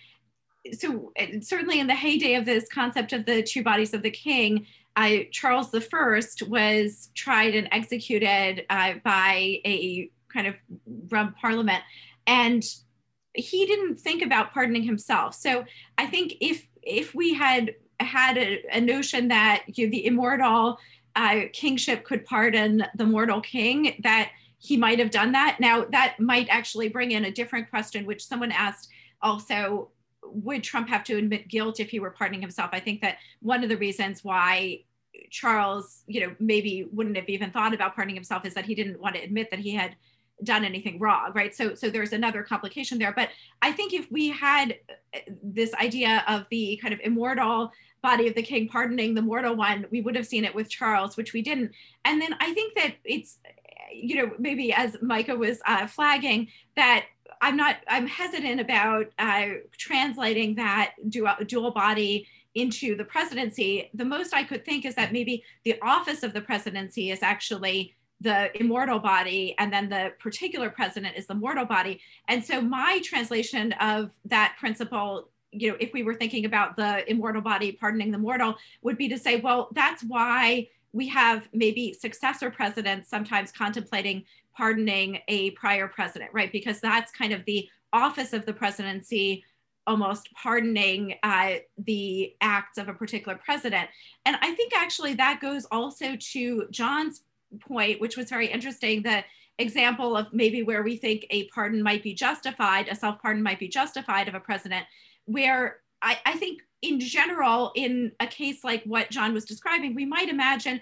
[0.72, 4.66] so certainly in the heyday of this concept of the two bodies of the king,
[4.96, 10.54] uh, Charles I was tried and executed uh, by a kind of
[11.10, 11.82] rump parliament.
[12.26, 12.64] And
[13.34, 15.34] he didn't think about pardoning himself.
[15.34, 15.64] So
[15.98, 20.78] I think if if we had had a, a notion that you know, the immortal
[21.16, 25.58] uh, kingship could pardon the mortal king, that he might have done that.
[25.60, 28.88] Now, that might actually bring in a different question, which someone asked
[29.20, 29.90] also
[30.26, 32.70] would Trump have to admit guilt if he were pardoning himself?
[32.72, 34.84] I think that one of the reasons why
[35.30, 39.00] Charles, you know, maybe wouldn't have even thought about pardoning himself is that he didn't
[39.00, 39.96] want to admit that he had
[40.42, 41.54] done anything wrong, right?
[41.54, 43.12] So, so there's another complication there.
[43.12, 43.28] But
[43.62, 44.76] I think if we had
[45.42, 47.70] this idea of the kind of immortal
[48.02, 51.16] body of the king pardoning the mortal one, we would have seen it with Charles,
[51.16, 51.72] which we didn't.
[52.04, 53.38] And then I think that it's,
[53.92, 57.06] you know, maybe as Micah was uh, flagging, that
[57.44, 63.90] I'm not, I'm hesitant about uh, translating that dual, dual body into the presidency.
[63.92, 67.94] The most I could think is that maybe the office of the presidency is actually
[68.22, 73.00] the immortal body and then the particular president is the mortal body and so my
[73.04, 78.10] translation of that principle you know, if we were thinking about the immortal body pardoning
[78.10, 83.50] the mortal, would be to say, well, that's why we have maybe successor presidents sometimes
[83.50, 84.24] contemplating
[84.56, 86.52] pardoning a prior president, right?
[86.52, 89.44] Because that's kind of the office of the presidency
[89.86, 93.88] almost pardoning uh, the acts of a particular president.
[94.24, 97.22] And I think actually that goes also to John's
[97.60, 99.24] point, which was very interesting the
[99.58, 103.58] example of maybe where we think a pardon might be justified, a self pardon might
[103.58, 104.86] be justified of a president,
[105.26, 110.04] where I, I think in general, in a case like what John was describing, we
[110.04, 110.80] might imagine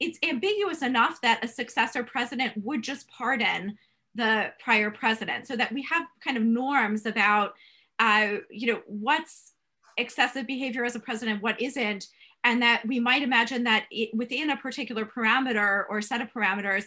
[0.00, 3.78] it's ambiguous enough that a successor president would just pardon
[4.14, 5.46] the prior president.
[5.46, 7.54] So that we have kind of norms about
[7.98, 9.52] uh, you know what's
[9.98, 12.08] excessive behavior as a president what isn't
[12.44, 16.84] and that we might imagine that it, within a particular parameter or set of parameters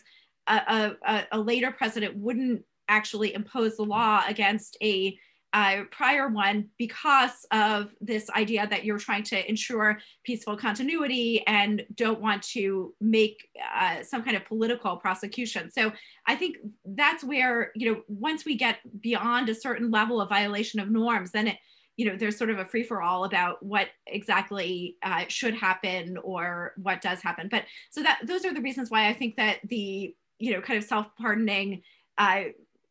[0.48, 5.18] a, a, a later president wouldn't actually impose the law against a
[5.56, 11.86] uh, prior one because of this idea that you're trying to ensure peaceful continuity and
[11.96, 15.72] don't want to make uh, some kind of political prosecution.
[15.72, 15.94] So
[16.28, 20.82] I think that's where, you know, once we get beyond a certain level of violation
[20.82, 21.58] of norms, then it,
[21.96, 26.18] you know, there's sort of a free for all about what exactly uh, should happen
[26.22, 27.48] or what does happen.
[27.50, 30.78] But so that those are the reasons why I think that the, you know, kind
[30.78, 31.82] of self pardoning
[32.18, 32.44] uh,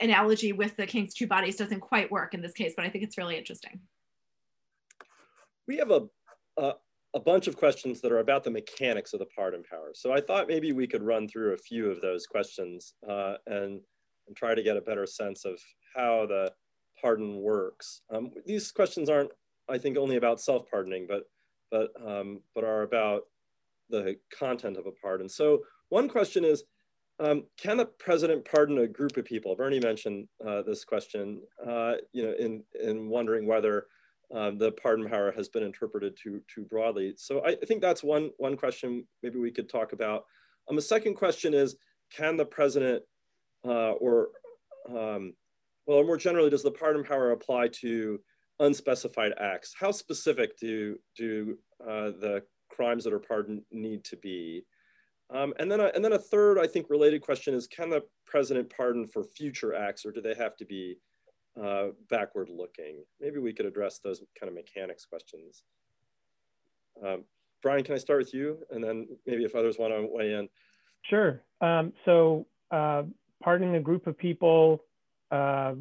[0.04, 3.04] analogy with the king's two bodies doesn't quite work in this case, but I think
[3.04, 3.80] it's really interesting.
[5.66, 6.02] We have a,
[6.58, 6.74] a,
[7.14, 9.92] a, bunch of questions that are about the mechanics of the pardon power.
[9.94, 13.80] So I thought maybe we could run through a few of those questions uh, and,
[14.26, 15.58] and try to get a better sense of
[15.96, 16.52] how the
[17.00, 18.02] pardon works.
[18.14, 19.30] Um, these questions aren't,
[19.70, 21.24] I think, only about self-pardoning, but,
[21.70, 23.22] but, um, but are about
[23.88, 25.28] the content of a pardon.
[25.28, 26.64] So one question is,
[27.20, 29.54] um, can the president pardon a group of people?
[29.54, 33.86] Bernie mentioned uh, this question, uh, you know, in, in wondering whether
[34.34, 37.14] um, the pardon power has been interpreted too, too broadly.
[37.16, 40.24] So I, I think that's one, one question maybe we could talk about.
[40.68, 41.76] Um, the second question is,
[42.10, 43.02] can the president
[43.66, 44.28] uh, or,
[44.88, 45.34] um,
[45.86, 48.20] well, more generally, does the pardon power apply to
[48.58, 49.74] unspecified acts?
[49.78, 54.64] How specific do, do uh, the crimes that are pardoned need to be?
[55.30, 58.02] Um, and then, a, and then a third, I think, related question is: Can the
[58.26, 60.98] president pardon for future acts, or do they have to be
[61.60, 63.04] uh, backward looking?
[63.20, 65.62] Maybe we could address those kind of mechanics questions.
[67.04, 67.24] Um,
[67.62, 70.48] Brian, can I start with you, and then maybe if others want to weigh in.
[71.02, 71.42] Sure.
[71.60, 73.04] Um, so, uh,
[73.42, 74.84] pardoning a group of people,
[75.30, 75.74] uh,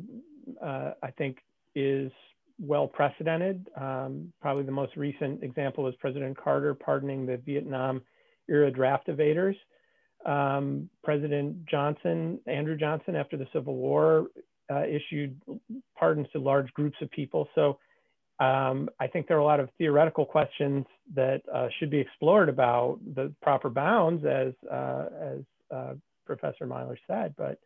[0.62, 1.40] uh I think,
[1.76, 2.12] is
[2.60, 3.68] well precedented.
[3.76, 8.02] Um, probably the most recent example is President Carter pardoning the Vietnam
[8.50, 9.56] era draft evaders.
[10.26, 14.28] Um, President Johnson, Andrew Johnson, after the Civil War,
[14.72, 15.40] uh, issued
[15.98, 17.50] pardons to large groups of people.
[17.56, 17.78] So
[18.40, 20.86] um, I think there are a lot of theoretical questions
[21.16, 25.40] that uh, should be explored about the proper bounds, as uh, as
[25.74, 25.94] uh,
[26.26, 27.36] Professor Meyler said.
[27.38, 27.60] But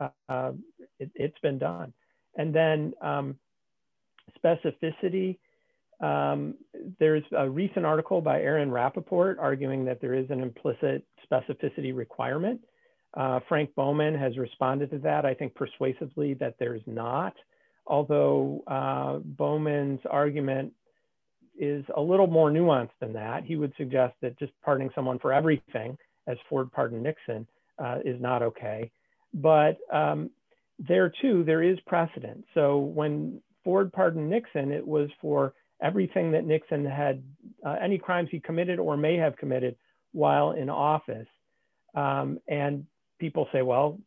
[0.00, 0.64] uh, um,
[0.98, 1.92] it, has been done,
[2.36, 3.36] and then um,
[4.42, 5.38] specificity.
[6.00, 6.54] Um,
[7.00, 12.60] there's a recent article by Aaron Rappaport arguing that there is an implicit specificity requirement.
[13.14, 17.34] Uh, Frank Bowman has responded to that, I think persuasively, that there's not,
[17.86, 20.72] although uh, Bowman's argument
[21.58, 23.44] is a little more nuanced than that.
[23.44, 27.46] He would suggest that just pardoning someone for everything, as Ford pardoned Nixon,
[27.78, 28.90] uh, is not okay.
[29.34, 30.30] But um,
[30.78, 32.44] there too, there is precedent.
[32.54, 37.22] So when Ford pardoned Nixon, it was for everything that Nixon had,
[37.64, 39.76] uh, any crimes he committed or may have committed
[40.12, 41.28] while in office.
[41.94, 42.86] Um, and
[43.18, 43.98] people say, well,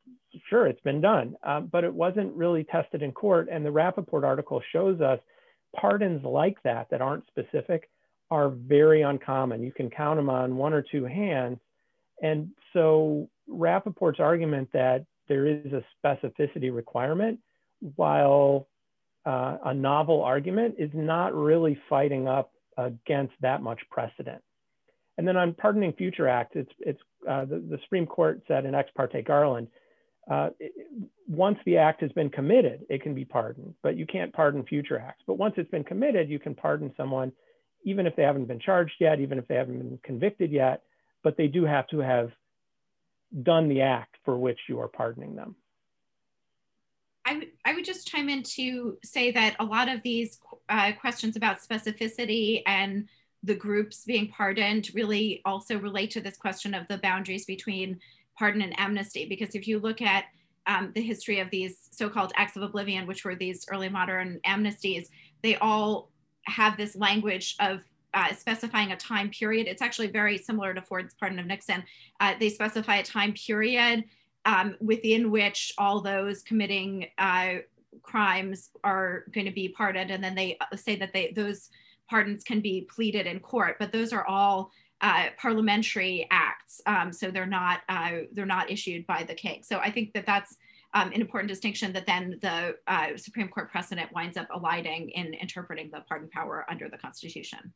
[0.49, 3.49] sure, it's been done, um, but it wasn't really tested in court.
[3.51, 5.19] And the Rappaport article shows us
[5.76, 7.89] pardons like that, that aren't specific,
[8.30, 9.63] are very uncommon.
[9.63, 11.59] You can count them on one or two hands.
[12.22, 17.39] And so Rappaport's argument that there is a specificity requirement,
[17.95, 18.67] while
[19.26, 24.41] uh, a novel argument is not really fighting up against that much precedent.
[25.17, 26.99] And then on pardoning future acts, it's, it's
[27.30, 29.67] uh, the, the, Supreme Court said in Ex parte Garland,
[30.30, 30.72] uh, it,
[31.28, 34.97] once the act has been committed, it can be pardoned, but you can't pardon future
[34.97, 35.24] acts.
[35.28, 37.32] But once it's been committed, you can pardon someone,
[37.84, 40.84] even if they haven't been charged yet, even if they haven't been convicted yet,
[41.24, 42.32] but they do have to have
[43.43, 45.55] done the act for which you are pardoning them.
[47.26, 51.36] I, I would just chime in to say that a lot of these uh, questions
[51.36, 53.07] about specificity and
[53.43, 57.99] the groups being pardoned really also relate to this question of the boundaries between
[58.38, 59.26] pardon and amnesty.
[59.28, 60.26] Because if you look at
[60.67, 65.07] um, the history of these so-called acts of oblivion, which were these early modern amnesties,
[65.41, 66.11] they all
[66.45, 67.82] have this language of
[68.13, 69.67] uh, specifying a time period.
[69.67, 71.84] It's actually very similar to Ford's pardon of Nixon.
[72.19, 74.03] Uh, they specify a time period
[74.45, 77.55] um, within which all those committing uh,
[78.01, 81.69] crimes are going to be pardoned, and then they uh, say that they those
[82.09, 83.77] pardons can be pleaded in court.
[83.79, 84.71] But those are all
[85.01, 89.63] uh, parliamentary acts, um, so they're not uh, they're not issued by the king.
[89.63, 90.57] So I think that that's
[90.93, 95.33] um, an important distinction that then the uh, Supreme Court precedent winds up aligning in
[95.33, 97.73] interpreting the pardon power under the Constitution.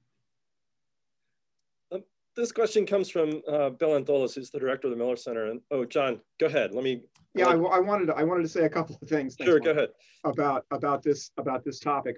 [2.36, 5.46] This question comes from uh, Bill Antholis, who's the director of the Miller Center.
[5.46, 6.74] And oh, John, go ahead.
[6.74, 7.02] Let me.
[7.34, 9.36] Yeah, I, I wanted to, I wanted to say a couple of things.
[9.36, 9.90] Thanks, sure, go ahead.
[10.26, 12.18] About about this about this topic.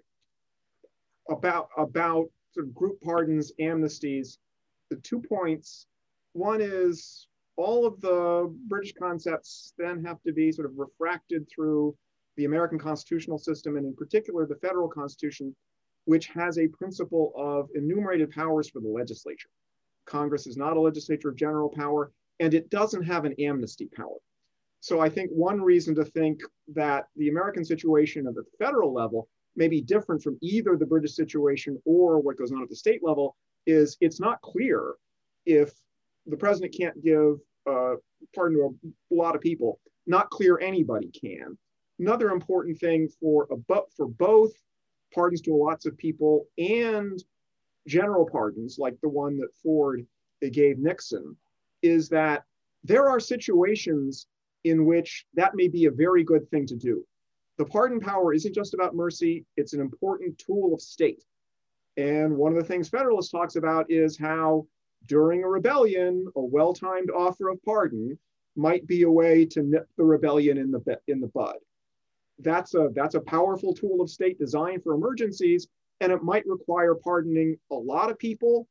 [1.30, 4.38] About about sort of group pardons, amnesties.
[4.90, 5.86] The two points.
[6.34, 11.96] One is all of the British concepts then have to be sort of refracted through
[12.38, 15.56] the American constitutional system, and in particular, the federal constitution,
[16.06, 19.50] which has a principle of enumerated powers for the legislature.
[20.08, 24.18] Congress is not a legislature of general power, and it doesn't have an amnesty power.
[24.80, 26.42] So I think one reason to think
[26.74, 31.16] that the American situation at the federal level may be different from either the British
[31.16, 33.36] situation or what goes on at the state level
[33.66, 34.94] is it's not clear
[35.46, 35.74] if
[36.28, 37.38] the president can't give
[37.70, 37.96] uh,
[38.34, 39.80] pardon to a lot of people.
[40.06, 41.58] Not clear anybody can.
[42.00, 43.48] Another important thing for
[43.96, 44.52] for both
[45.14, 47.22] pardons to lots of people and
[47.88, 50.06] general pardons, like the one that Ford
[50.52, 51.36] gave Nixon,
[51.82, 52.44] is that
[52.84, 54.28] there are situations
[54.64, 57.04] in which that may be a very good thing to do.
[57.58, 61.24] The pardon power isn't just about mercy, it's an important tool of state.
[61.96, 64.68] And one of the things Federalist talks about is how
[65.08, 68.18] during a rebellion, a well-timed offer of pardon
[68.56, 71.58] might be a way to nip the rebellion in the in the bud.
[72.40, 75.68] That's a that's a powerful tool of state designed for emergencies,
[76.02, 78.68] and it might require pardoning a lot of people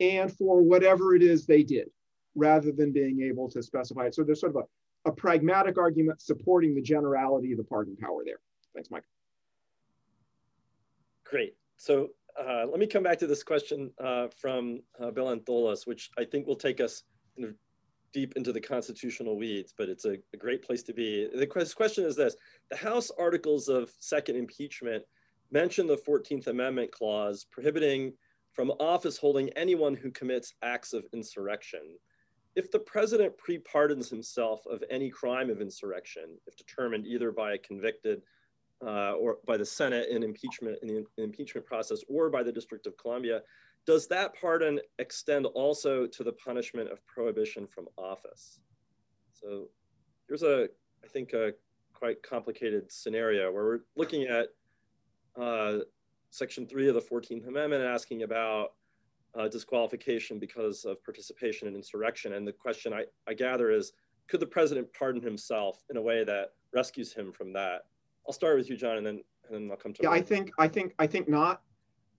[0.00, 1.88] and for whatever it is they did,
[2.34, 4.14] rather than being able to specify it.
[4.14, 4.62] So there's sort of
[5.04, 8.40] a, a pragmatic argument supporting the generality of the pardon power there.
[8.74, 9.04] Thanks, Mike.
[11.24, 11.56] Great.
[11.76, 12.08] So
[12.38, 16.24] uh, let me come back to this question uh, from uh, Bill Antholis, which I
[16.24, 17.02] think will take us
[17.42, 17.54] of
[18.12, 21.28] deep into the constitutional weeds, but it's a, a great place to be.
[21.34, 22.36] The question is this,
[22.70, 25.02] the House Articles of Second Impeachment
[25.50, 28.12] mention the 14th Amendment clause prohibiting
[28.52, 31.80] from office holding anyone who commits acts of insurrection.
[32.54, 37.58] If the president pre-pardons himself of any crime of insurrection, if determined either by a
[37.58, 38.22] convicted
[38.84, 42.86] uh, or by the Senate in impeachment in the impeachment process or by the District
[42.86, 43.42] of Columbia,
[43.86, 48.60] does that pardon extend also to the punishment of prohibition from office?
[49.32, 49.68] So
[50.28, 50.68] here's a,
[51.04, 51.52] I think, a
[51.92, 54.48] quite complicated scenario where we're looking at
[55.40, 55.78] uh,
[56.30, 58.72] Section 3 of the 14th Amendment asking about
[59.38, 62.34] uh, disqualification because of participation in insurrection.
[62.34, 63.92] And the question I, I gather is,
[64.28, 67.82] could the president pardon himself in a way that rescues him from that?
[68.26, 70.02] I'll start with you, John, and then and then I'll come to.
[70.02, 71.62] Yeah, I think I think I think not.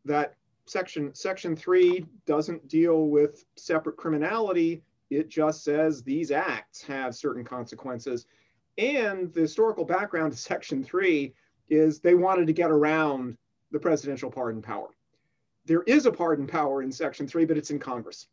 [0.05, 4.83] That section section three doesn't deal with separate criminality.
[5.09, 8.25] It just says these acts have certain consequences,
[8.77, 11.33] and the historical background of section three
[11.69, 13.37] is they wanted to get around
[13.71, 14.89] the presidential pardon power.
[15.65, 18.27] There is a pardon power in section three, but it's in Congress.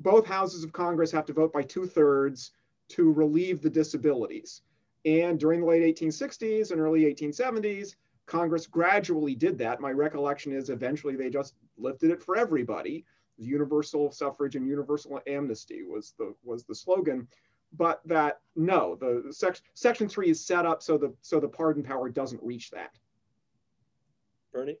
[0.00, 2.52] Both houses of Congress have to vote by two thirds
[2.88, 4.62] to relieve the disabilities.
[5.04, 7.94] And during the late 1860s and early 1870s,
[8.26, 9.80] Congress gradually did that.
[9.80, 13.04] My recollection is eventually they just lifted it for everybody.
[13.38, 17.28] Universal suffrage and universal amnesty was the was the slogan,
[17.76, 21.82] but that no, the section section three is set up so the so the pardon
[21.82, 22.90] power doesn't reach that.
[24.52, 24.78] Bernie,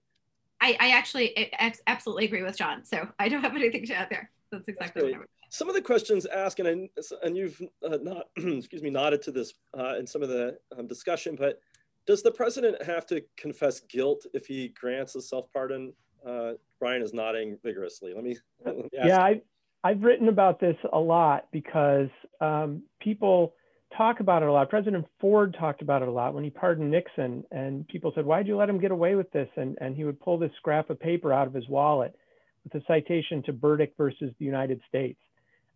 [0.60, 1.52] I, I actually
[1.86, 2.84] absolutely agree with John.
[2.84, 4.30] So I don't have anything to add there.
[4.50, 6.88] That's exactly That's what I would some of the questions asked, and,
[7.22, 10.86] and you've uh, not, excuse me, nodded to this uh, in some of the um,
[10.86, 11.60] discussion, but
[12.06, 15.92] does the president have to confess guilt if he grants a self-pardon?
[16.26, 18.12] Uh, Brian is nodding vigorously.
[18.14, 19.40] Let me, let me yeah, I,
[19.84, 22.08] I've written about this a lot because
[22.40, 23.54] um, people
[23.96, 24.68] talk about it a lot.
[24.68, 28.46] President Ford talked about it a lot when he pardoned Nixon, and people said, "Why'd
[28.46, 30.98] you let him get away with this?" And and he would pull this scrap of
[30.98, 32.14] paper out of his wallet
[32.64, 35.20] with a citation to Burdick versus the United States.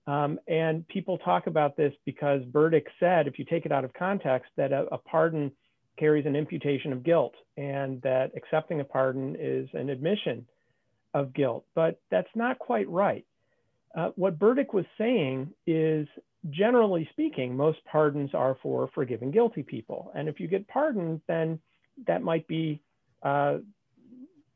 [0.06, 3.92] Um, and people talk about this because Burdick said, if you take it out of
[3.94, 5.52] context, that a, a, pardon
[5.96, 10.44] carries an imputation of guilt and that accepting a pardon is an admission
[11.14, 11.64] of guilt.
[11.74, 13.24] But that's not quite right.
[13.94, 16.08] Uh, what Burdick was saying is,
[16.50, 20.10] generally speaking, most pardons are for forgiving guilty people.
[20.14, 21.58] And if you get pardoned, then
[22.06, 22.80] that might be
[23.22, 23.58] uh,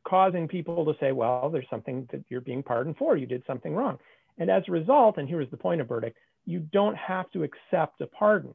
[0.07, 3.17] causing people to say, well, there's something that you're being pardoned for.
[3.17, 3.99] You did something wrong.
[4.39, 6.15] And as a result, and here is the point of Burdick,
[6.45, 8.55] you don't have to accept a pardon.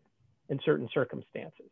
[0.52, 1.72] in certain circumstances.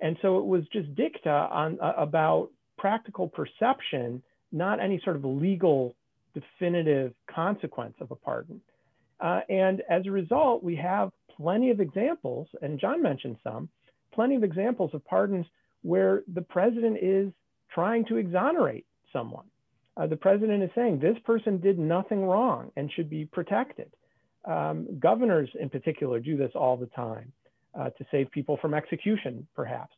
[0.00, 5.24] And so it was just dicta on uh, about practical perception, not any sort of
[5.24, 5.94] legal
[6.34, 8.60] definitive consequence of a pardon.
[9.20, 13.68] Uh, and as a result, we have plenty of examples, and John mentioned some,
[14.12, 15.46] plenty of examples of pardons
[15.82, 17.32] where the president is
[17.72, 19.44] trying to exonerate someone.
[19.96, 23.90] Uh, the president is saying this person did nothing wrong and should be protected.
[24.44, 27.32] Um, governors, in particular, do this all the time
[27.78, 29.94] uh, to save people from execution, perhaps.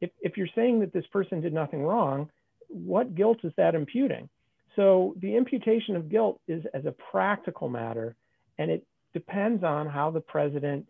[0.00, 2.28] If, if you're saying that this person did nothing wrong,
[2.68, 4.28] what guilt is that imputing?
[4.76, 8.14] So the imputation of guilt is as a practical matter,
[8.58, 10.86] and it depends on how the president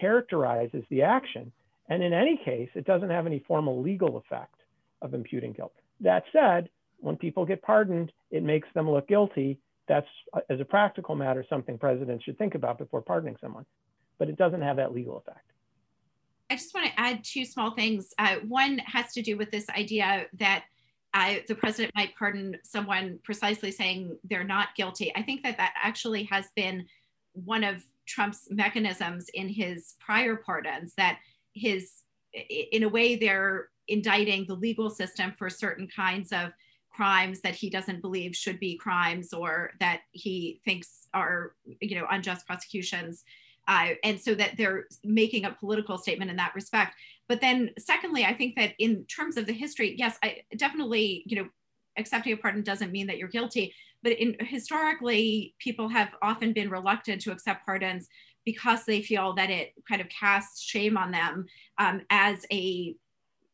[0.00, 1.52] characterizes the action.
[1.90, 4.54] And in any case, it doesn't have any formal legal effect
[5.02, 5.74] of imputing guilt.
[6.00, 9.58] That said, when people get pardoned, it makes them look guilty.
[9.86, 10.06] That's,
[10.50, 13.66] as a practical matter, something presidents should think about before pardoning someone,
[14.18, 15.52] but it doesn't have that legal effect.
[16.50, 18.14] I just want to add two small things.
[18.18, 20.64] Uh, one has to do with this idea that
[21.18, 25.12] uh, the president might pardon someone precisely saying they're not guilty.
[25.16, 26.86] I think that that actually has been
[27.32, 31.18] one of Trump's mechanisms in his prior pardons, that
[31.54, 32.04] his,
[32.48, 36.52] in a way, they're indicting the legal system for certain kinds of
[36.92, 42.06] crimes that he doesn't believe should be crimes or that he thinks are you know
[42.10, 43.24] unjust prosecutions
[43.68, 46.96] uh, and so that they're making a political statement in that respect
[47.28, 51.36] but then secondly i think that in terms of the history yes i definitely you
[51.36, 51.48] know
[51.96, 56.70] accepting a pardon doesn't mean that you're guilty but in historically people have often been
[56.70, 58.08] reluctant to accept pardons
[58.44, 61.44] because they feel that it kind of casts shame on them
[61.78, 62.94] um, as a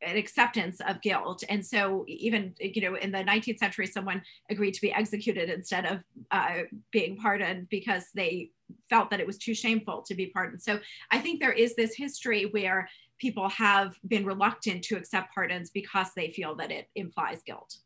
[0.03, 1.43] an acceptance of guilt.
[1.49, 5.87] And so even, you know, in the 19th century, someone agreed to be executed instead
[5.87, 8.51] of uh, being pardoned because they
[8.89, 10.63] felt that it was too shameful to be pardoned.
[10.63, 10.79] So
[11.11, 12.89] I think there is this history where
[13.19, 17.77] people have been reluctant to accept pardons because they feel that it implies guilt.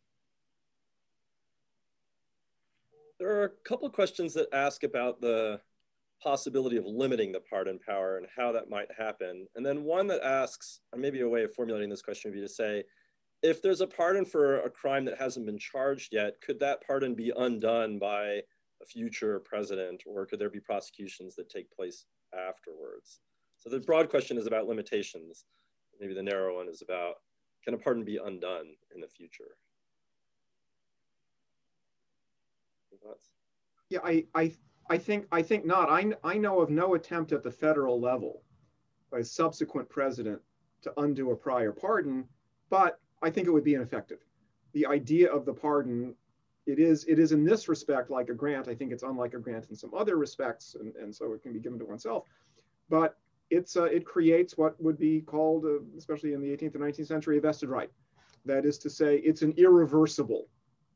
[3.19, 5.61] There are a couple of questions that ask about the
[6.23, 9.47] possibility of limiting the pardon power and how that might happen.
[9.57, 12.47] And then one that asks, or maybe a way of formulating this question would be
[12.47, 12.85] to say,
[13.43, 17.15] if there's a pardon for a crime that hasn't been charged yet, could that pardon
[17.15, 18.43] be undone by
[18.83, 23.21] a future president, or could there be prosecutions that take place afterwards?
[23.59, 25.45] So the broad question is about limitations.
[26.01, 27.17] Maybe the narrow one is about,
[27.65, 29.57] can a pardon be undone in the future?
[33.91, 34.53] Yeah, I, I
[34.91, 35.89] I think I think not.
[35.91, 38.43] I, I know of no attempt at the federal level
[39.11, 40.41] by a subsequent president
[40.83, 42.25] to undo a prior pardon,
[42.71, 44.19] but I think it would be ineffective.
[44.73, 46.15] The idea of the pardon,
[46.67, 48.69] it is it is in this respect like a grant.
[48.69, 51.53] I think it's unlike a grant in some other respects, and, and so it can
[51.53, 52.25] be given to oneself.
[52.89, 53.17] But
[53.51, 57.07] it's uh, it creates what would be called, uh, especially in the 18th and 19th
[57.07, 57.91] century, a vested right.
[58.45, 60.49] That is to say, it's an irreversible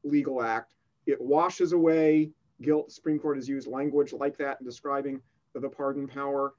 [0.04, 0.74] legal act.
[1.06, 2.30] It washes away
[2.60, 2.88] guilt.
[2.88, 5.20] The Supreme Court has used language like that in describing
[5.54, 6.54] the pardon power.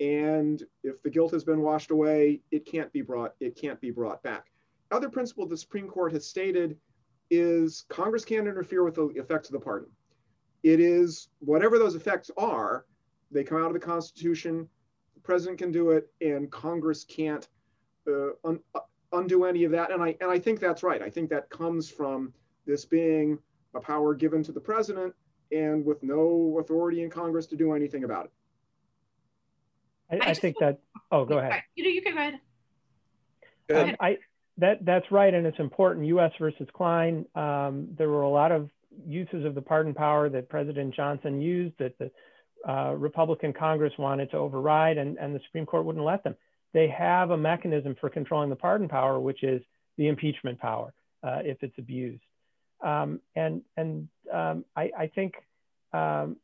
[0.00, 3.90] And if the guilt has been washed away, it can't be brought, it can't be
[3.90, 4.46] brought back.
[4.90, 6.76] Other principle the Supreme Court has stated
[7.30, 9.90] is Congress can't interfere with the effects of the pardon.
[10.62, 12.84] It is whatever those effects are,
[13.30, 14.68] they come out of the Constitution,
[15.28, 17.46] president can do it, and Congress can't
[18.06, 18.80] uh, un- uh,
[19.12, 19.92] undo any of that.
[19.92, 21.02] And I and I think that's right.
[21.02, 22.32] I think that comes from
[22.66, 23.38] this being
[23.74, 25.14] a power given to the president
[25.52, 28.24] and with no authority in Congress to do anything about
[30.10, 30.22] it.
[30.22, 30.78] I, I, think that.
[31.12, 31.62] Oh, go ahead.
[31.76, 32.14] You know, you can
[33.68, 33.90] go ahead.
[33.90, 34.16] Um, I
[34.56, 36.06] that that's right, and it's important.
[36.06, 36.32] U.S.
[36.40, 37.26] versus Klein.
[37.34, 38.70] Um, there were a lot of
[39.06, 42.10] uses of the pardon power that President Johnson used that the
[42.66, 46.34] uh, Republican Congress wanted to override, and, and the Supreme Court wouldn't let them.
[46.72, 49.62] They have a mechanism for controlling the pardon power, which is
[49.96, 50.92] the impeachment power
[51.22, 52.22] uh, if it's abused.
[52.80, 55.34] Um, and and um, I, I, think
[55.92, 56.36] um,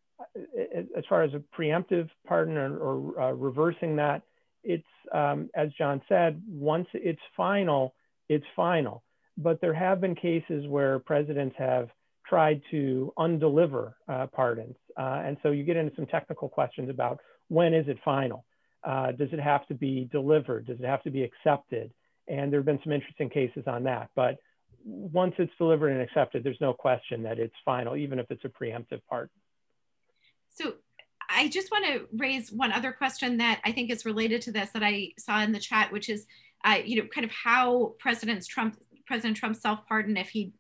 [0.97, 4.23] as far as a preemptive pardon or, or uh, reversing that,
[4.65, 7.95] it's um, as John said, once it's final,
[8.29, 9.05] it's final.
[9.37, 11.89] But there have been cases where presidents have
[12.27, 17.21] tried to undeliver uh, pardons, uh, and so you get into some technical questions about
[17.49, 18.45] when is it final.
[18.83, 20.67] Uh, does it have to be delivered?
[20.67, 21.91] Does it have to be accepted?
[22.29, 24.11] And there have been some interesting cases on that.
[24.15, 24.37] But
[24.85, 28.49] once it's delivered and accepted, there's no question that it's final, even if it's a
[28.49, 29.31] preemptive part.
[30.51, 30.75] So
[31.31, 34.71] I just want to raise one other question that I think is related to this
[34.71, 36.27] that I saw in the chat, which is,
[36.65, 40.53] uh, you know, kind of how President Trump, President Trump's self-pardon, if he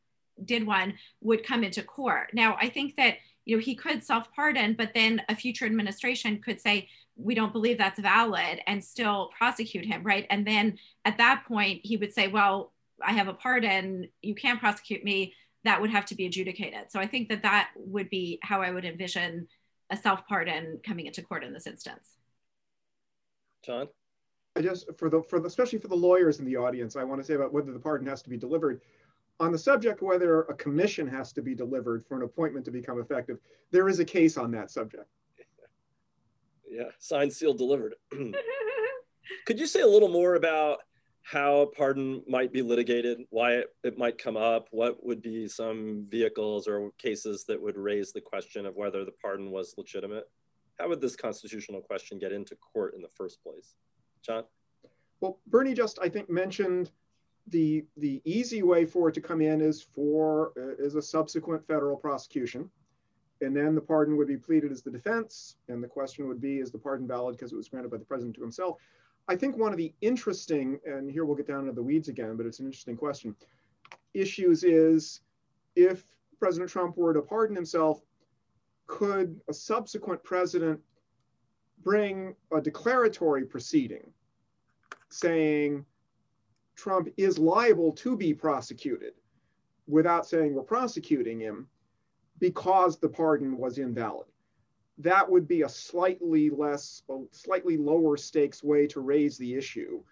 [0.42, 2.30] did one, would come into court.
[2.32, 6.60] Now, I think that you know he could self-pardon, but then a future administration could
[6.60, 10.26] say, we don't believe that's valid and still prosecute him, right?
[10.30, 12.72] And then at that point, he would say, well,
[13.02, 15.34] I have a pardon, you can't prosecute me,
[15.64, 16.90] that would have to be adjudicated.
[16.90, 19.48] So I think that that would be how I would envision
[19.90, 22.16] a self pardon coming into court in this instance.
[23.64, 23.88] John?
[24.56, 27.20] I just for the for the especially for the lawyers in the audience, I want
[27.20, 28.82] to say about whether the pardon has to be delivered.
[29.40, 33.00] On the subject whether a commission has to be delivered for an appointment to become
[33.00, 33.38] effective,
[33.72, 35.06] there is a case on that subject.
[36.68, 37.94] Yeah, signed, sealed, delivered.
[39.46, 40.78] Could you say a little more about
[41.22, 45.48] how a pardon might be litigated, why it, it might come up, what would be
[45.48, 50.24] some vehicles or cases that would raise the question of whether the pardon was legitimate?
[50.78, 53.74] How would this constitutional question get into court in the first place?
[54.22, 54.44] John?
[55.20, 56.90] Well, Bernie just, I think, mentioned
[57.48, 61.66] the the easy way for it to come in is for uh, is a subsequent
[61.66, 62.70] federal prosecution.
[63.40, 65.56] And then the pardon would be pleaded as the defense.
[65.68, 68.04] And the question would be is the pardon valid because it was granted by the
[68.04, 68.78] president to himself?
[69.26, 72.36] I think one of the interesting and here we'll get down into the weeds again
[72.36, 73.34] but it's an interesting question
[74.12, 75.20] issues is
[75.76, 76.04] if
[76.38, 78.02] president trump were to pardon himself
[78.86, 80.78] could a subsequent president
[81.82, 84.10] bring a declaratory proceeding
[85.08, 85.84] saying
[86.76, 89.14] Trump is liable to be prosecuted
[89.86, 91.68] without saying we're prosecuting him
[92.38, 94.26] because the pardon was invalid.
[94.98, 97.02] That would be a slightly less,
[97.32, 100.02] slightly lower stakes way to raise the issue.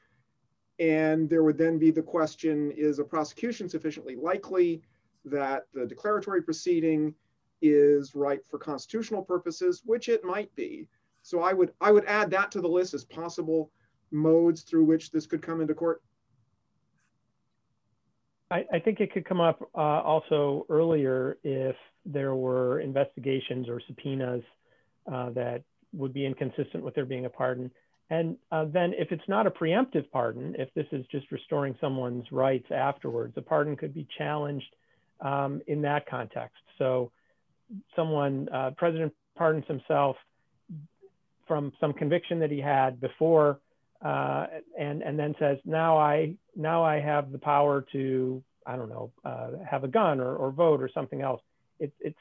[0.78, 4.82] And there would then be the question is a prosecution sufficiently likely
[5.24, 7.14] that the declaratory proceeding
[7.60, 10.88] is right for constitutional purposes, which it might be.
[11.22, 13.70] So I would I would add that to the list as possible
[14.10, 16.02] modes through which this could come into court.
[18.53, 21.74] I, I think it could come up uh, also earlier if
[22.05, 24.42] there were investigations or subpoenas
[25.11, 25.62] uh, that
[25.94, 27.70] would be inconsistent with there being a pardon.
[28.11, 32.30] And uh, then if it's not a preemptive pardon, if this is just restoring someone's
[32.30, 34.74] rights afterwards, a pardon could be challenged
[35.22, 36.62] um, in that context.
[36.76, 37.11] So
[37.96, 40.16] someone, uh, president pardons himself
[41.48, 43.61] from some conviction that he had before
[44.05, 44.46] uh,
[44.78, 49.12] and and then says now I now I have the power to I don't know
[49.24, 51.40] uh, have a gun or, or vote or something else.
[51.78, 52.18] It, it's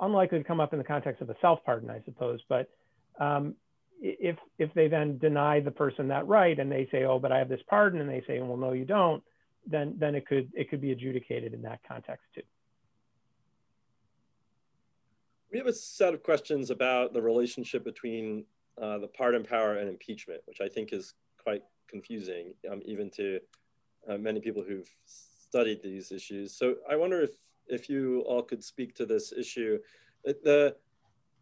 [0.00, 2.40] unlikely to come up in the context of a self pardon, I suppose.
[2.48, 2.68] But
[3.20, 3.54] um,
[4.00, 7.38] if if they then deny the person that right and they say, oh, but I
[7.38, 9.22] have this pardon, and they say, well, no, you don't,
[9.66, 12.42] then then it could it could be adjudicated in that context too.
[15.52, 18.44] We have a set of questions about the relationship between
[18.80, 23.40] uh, the pardon power and impeachment, which I think is quite confusing, um, even to
[24.08, 26.56] uh, many people who've studied these issues.
[26.56, 27.30] So I wonder if
[27.68, 29.78] if you all could speak to this issue.
[30.24, 30.76] The,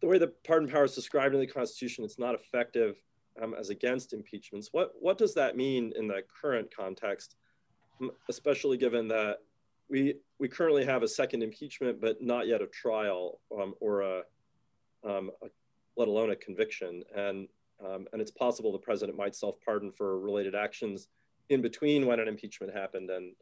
[0.01, 2.95] the way the pardon power is described in the Constitution, it's not effective
[3.41, 4.69] um, as against impeachments.
[4.71, 7.35] What, what does that mean in the current context,
[8.29, 9.37] especially given that
[9.89, 14.21] we, we currently have a second impeachment, but not yet a trial um, or a,
[15.03, 15.47] um, a
[15.97, 17.03] let alone a conviction.
[17.15, 17.47] And,
[17.83, 21.07] um, and it's possible the president might self pardon for related actions
[21.49, 23.33] in between when an impeachment happened and,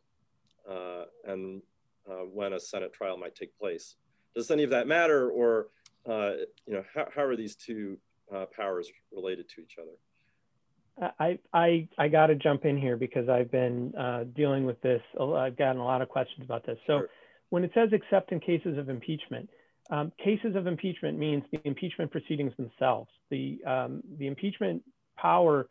[0.70, 1.62] uh, and
[2.10, 3.96] uh, when a Senate trial might take place.
[4.36, 5.68] Does any of that matter, or
[6.08, 6.32] uh,
[6.66, 7.98] you know, how, how are these two
[8.34, 11.12] uh, powers related to each other?
[11.20, 15.02] I I, I got to jump in here because I've been uh, dealing with this.
[15.20, 16.78] I've gotten a lot of questions about this.
[16.88, 17.10] So, sure.
[17.50, 19.50] when it says except in cases of impeachment,
[19.90, 23.10] um, cases of impeachment means the impeachment proceedings themselves.
[23.30, 24.84] The, um, the impeachment
[25.18, 25.68] power,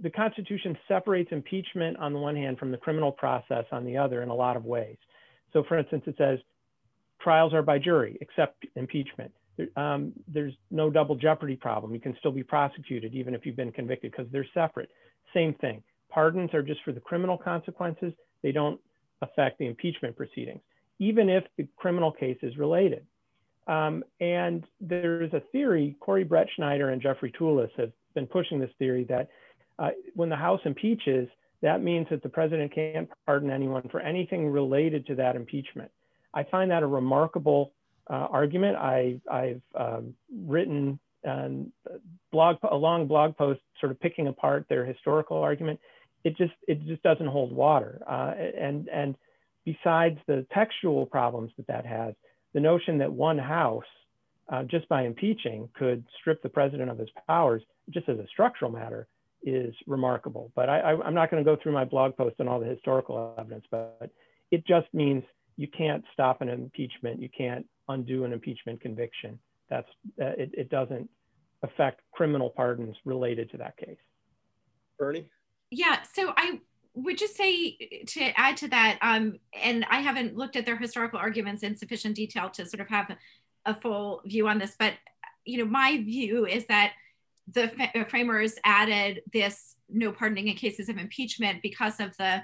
[0.00, 4.22] the Constitution separates impeachment on the one hand from the criminal process on the other
[4.22, 4.96] in a lot of ways.
[5.52, 6.38] So, for instance, it says
[7.20, 9.32] trials are by jury except impeachment.
[9.76, 11.92] Um, there's no double jeopardy problem.
[11.94, 14.90] You can still be prosecuted even if you've been convicted because they're separate.
[15.34, 15.82] Same thing.
[16.10, 18.12] Pardons are just for the criminal consequences,
[18.42, 18.80] they don't
[19.20, 20.60] affect the impeachment proceedings,
[20.98, 23.06] even if the criminal case is related.
[23.66, 29.04] Um, and there's a theory, Corey Brettschneider and Jeffrey Tulis have been pushing this theory
[29.04, 29.28] that
[29.78, 31.28] uh, when the House impeaches,
[31.62, 35.90] that means that the president can't pardon anyone for anything related to that impeachment.
[36.34, 37.72] I find that a remarkable
[38.10, 38.76] uh, argument.
[38.76, 41.72] I, have um, written um,
[42.32, 45.78] blog, a long blog post sort of picking apart their historical argument.
[46.24, 48.02] It just, it just doesn't hold water.
[48.08, 49.16] Uh, and, and
[49.64, 52.14] besides the textual problems that that has,
[52.54, 53.84] the notion that one house,
[54.52, 58.70] uh, just by impeaching, could strip the president of his powers, just as a structural
[58.70, 59.08] matter,
[59.42, 60.52] is remarkable.
[60.54, 63.34] But I, am not going to go through my blog post on all the historical
[63.38, 64.10] evidence, but
[64.50, 65.24] it just means
[65.56, 67.20] you can't stop an impeachment.
[67.20, 69.38] You can't undo an impeachment conviction.
[69.68, 69.88] That's
[70.20, 71.08] uh, it, it doesn't
[71.62, 73.98] affect criminal pardons related to that case.
[74.98, 75.26] Bernie?
[75.70, 76.60] Yeah, so I
[76.94, 77.76] would just say
[78.06, 82.16] to add to that, um, and I haven't looked at their historical arguments in sufficient
[82.16, 83.16] detail to sort of have
[83.64, 84.94] a full view on this, but
[85.44, 86.92] you know, my view is that
[87.52, 87.70] the
[88.08, 92.42] framers added this no pardoning in cases of impeachment because of the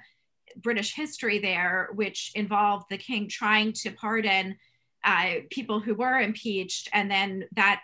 [0.57, 4.57] British history there, which involved the king trying to pardon
[5.05, 7.83] uh, people who were impeached, and then that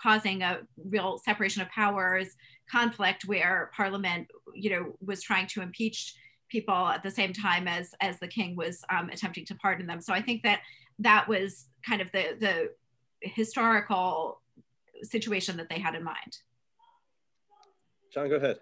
[0.00, 2.34] causing a real separation of powers
[2.70, 6.14] conflict where Parliament, you know, was trying to impeach
[6.48, 10.00] people at the same time as as the king was um, attempting to pardon them.
[10.00, 10.60] So I think that
[11.00, 12.70] that was kind of the the
[13.20, 14.40] historical
[15.02, 16.38] situation that they had in mind.
[18.12, 18.58] John, go ahead.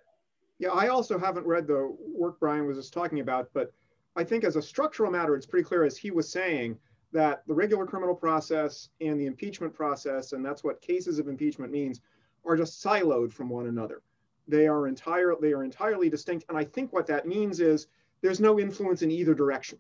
[0.59, 3.72] Yeah, I also haven't read the work Brian was just talking about, but
[4.16, 6.78] I think as a structural matter, it's pretty clear, as he was saying,
[7.12, 11.72] that the regular criminal process and the impeachment process, and that's what cases of impeachment
[11.72, 12.00] means,
[12.47, 14.03] are just siloed from one another.
[14.47, 16.45] They are entire, they are entirely distinct.
[16.49, 17.86] And I think what that means is
[18.20, 19.78] there's no influence in either direction.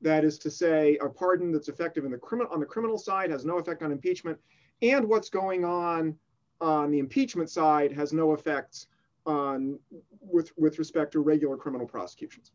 [0.00, 3.30] That is to say, a pardon that's effective in the criminal on the criminal side
[3.30, 4.38] has no effect on impeachment,
[4.80, 6.16] and what's going on
[6.60, 8.86] on the impeachment side has no effects
[9.26, 9.78] on
[10.20, 12.52] with with respect to regular criminal prosecutions.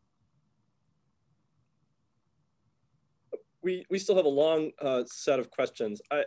[3.61, 6.01] We we still have a long uh, set of questions.
[6.11, 6.23] I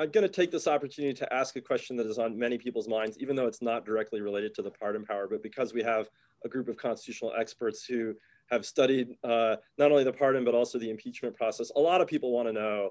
[0.00, 2.88] I'm going to take this opportunity to ask a question that is on many people's
[2.88, 6.08] minds, even though it's not directly related to the pardon power, but because we have
[6.42, 8.14] a group of constitutional experts who
[8.50, 11.70] have studied uh, not only the pardon, but also the impeachment process.
[11.76, 12.90] A lot of people want to know,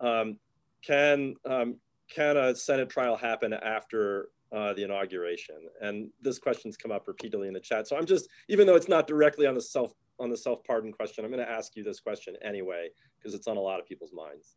[0.00, 0.36] um,
[0.84, 1.76] can, um,
[2.12, 5.58] can a Senate trial happen after uh, the inauguration?
[5.80, 7.86] And this question's come up repeatedly in the chat.
[7.86, 10.90] So I'm just, even though it's not directly on the self on the self pardon
[10.90, 13.86] question, I'm going to ask you this question anyway because it's on a lot of
[13.86, 14.56] people's minds.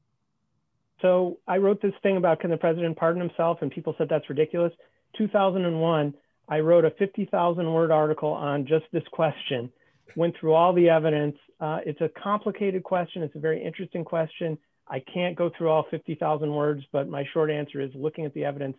[1.01, 4.29] So I wrote this thing about can the president pardon himself, and people said that's
[4.29, 4.71] ridiculous.
[5.17, 6.13] 2001,
[6.47, 9.71] I wrote a 50,000 word article on just this question,
[10.15, 11.37] went through all the evidence.
[11.59, 13.23] Uh, it's a complicated question.
[13.23, 14.57] It's a very interesting question.
[14.87, 18.45] I can't go through all 50,000 words, but my short answer is looking at the
[18.45, 18.77] evidence,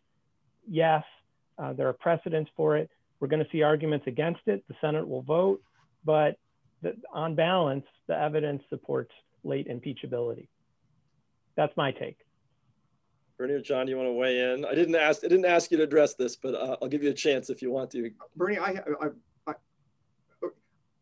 [0.69, 1.03] yes,
[1.59, 2.91] uh, there are precedents for it.
[3.19, 4.65] We're going to see arguments against it.
[4.69, 5.63] The Senate will vote,
[6.05, 6.37] but
[6.83, 9.13] the, on balance, the evidence supports
[9.45, 10.49] late impeachability
[11.57, 12.19] that's my take.
[13.39, 14.65] Bernie or John, you want to weigh in?
[14.65, 15.25] I didn't ask.
[15.25, 17.61] I didn't ask you to address this, but uh, I'll give you a chance if
[17.63, 18.11] you want to.
[18.37, 19.55] Bernie, I, I,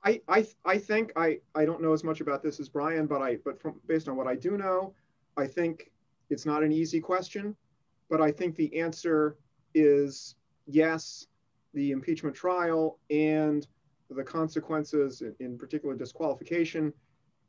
[0.03, 3.20] I, I, I think I, I don't know as much about this as Brian, but
[3.20, 4.94] I, but from based on what I do know,
[5.36, 5.90] I think
[6.30, 7.55] it's not an easy question,
[8.09, 9.36] but I think the answer
[9.74, 10.36] is
[10.66, 11.26] yes.
[11.72, 13.64] The impeachment trial and
[14.09, 16.92] the consequences, in particular disqualification,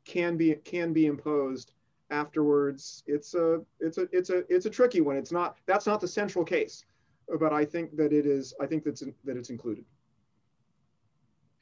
[0.04, 1.72] can be can be imposed
[2.12, 5.16] afterwards it's a it's a it's a it's a tricky one.
[5.16, 6.84] It's not that's not the central case
[7.40, 9.84] but i think that it is i think that's that it's included.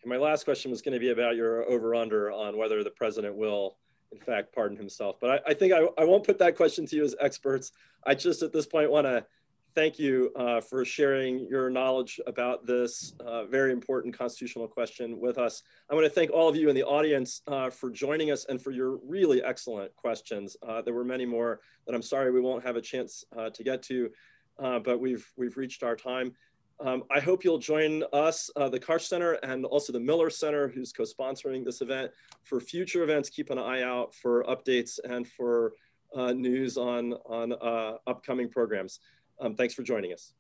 [0.05, 3.37] My last question was going to be about your over under on whether the president
[3.37, 3.77] will
[4.13, 5.17] in fact pardon himself.
[5.21, 7.73] But i, I think I, I won't put that question to you as experts.
[8.07, 9.27] I just at this point want to
[9.75, 15.39] thank you uh, for sharing your knowledge about this uh, very important constitutional question with
[15.39, 15.62] us.
[15.89, 18.61] I want to thank all of you in the audience uh, for joining us and
[18.61, 20.57] for your really excellent questions.
[20.66, 23.62] Uh, there were many more that I'm sorry we won't have a chance uh, to
[23.62, 24.11] get to,
[24.59, 26.35] uh, but we've, we've reached our time.
[26.81, 30.93] Um, I hope you'll join us, the Karsh Center and also the Miller Center, who's
[30.93, 32.11] co-sponsoring this event.
[32.43, 35.75] For future events, keep an eye out for updates and for
[36.16, 38.99] news on, on upcoming programs.
[39.41, 40.32] Um, thanks for joining us.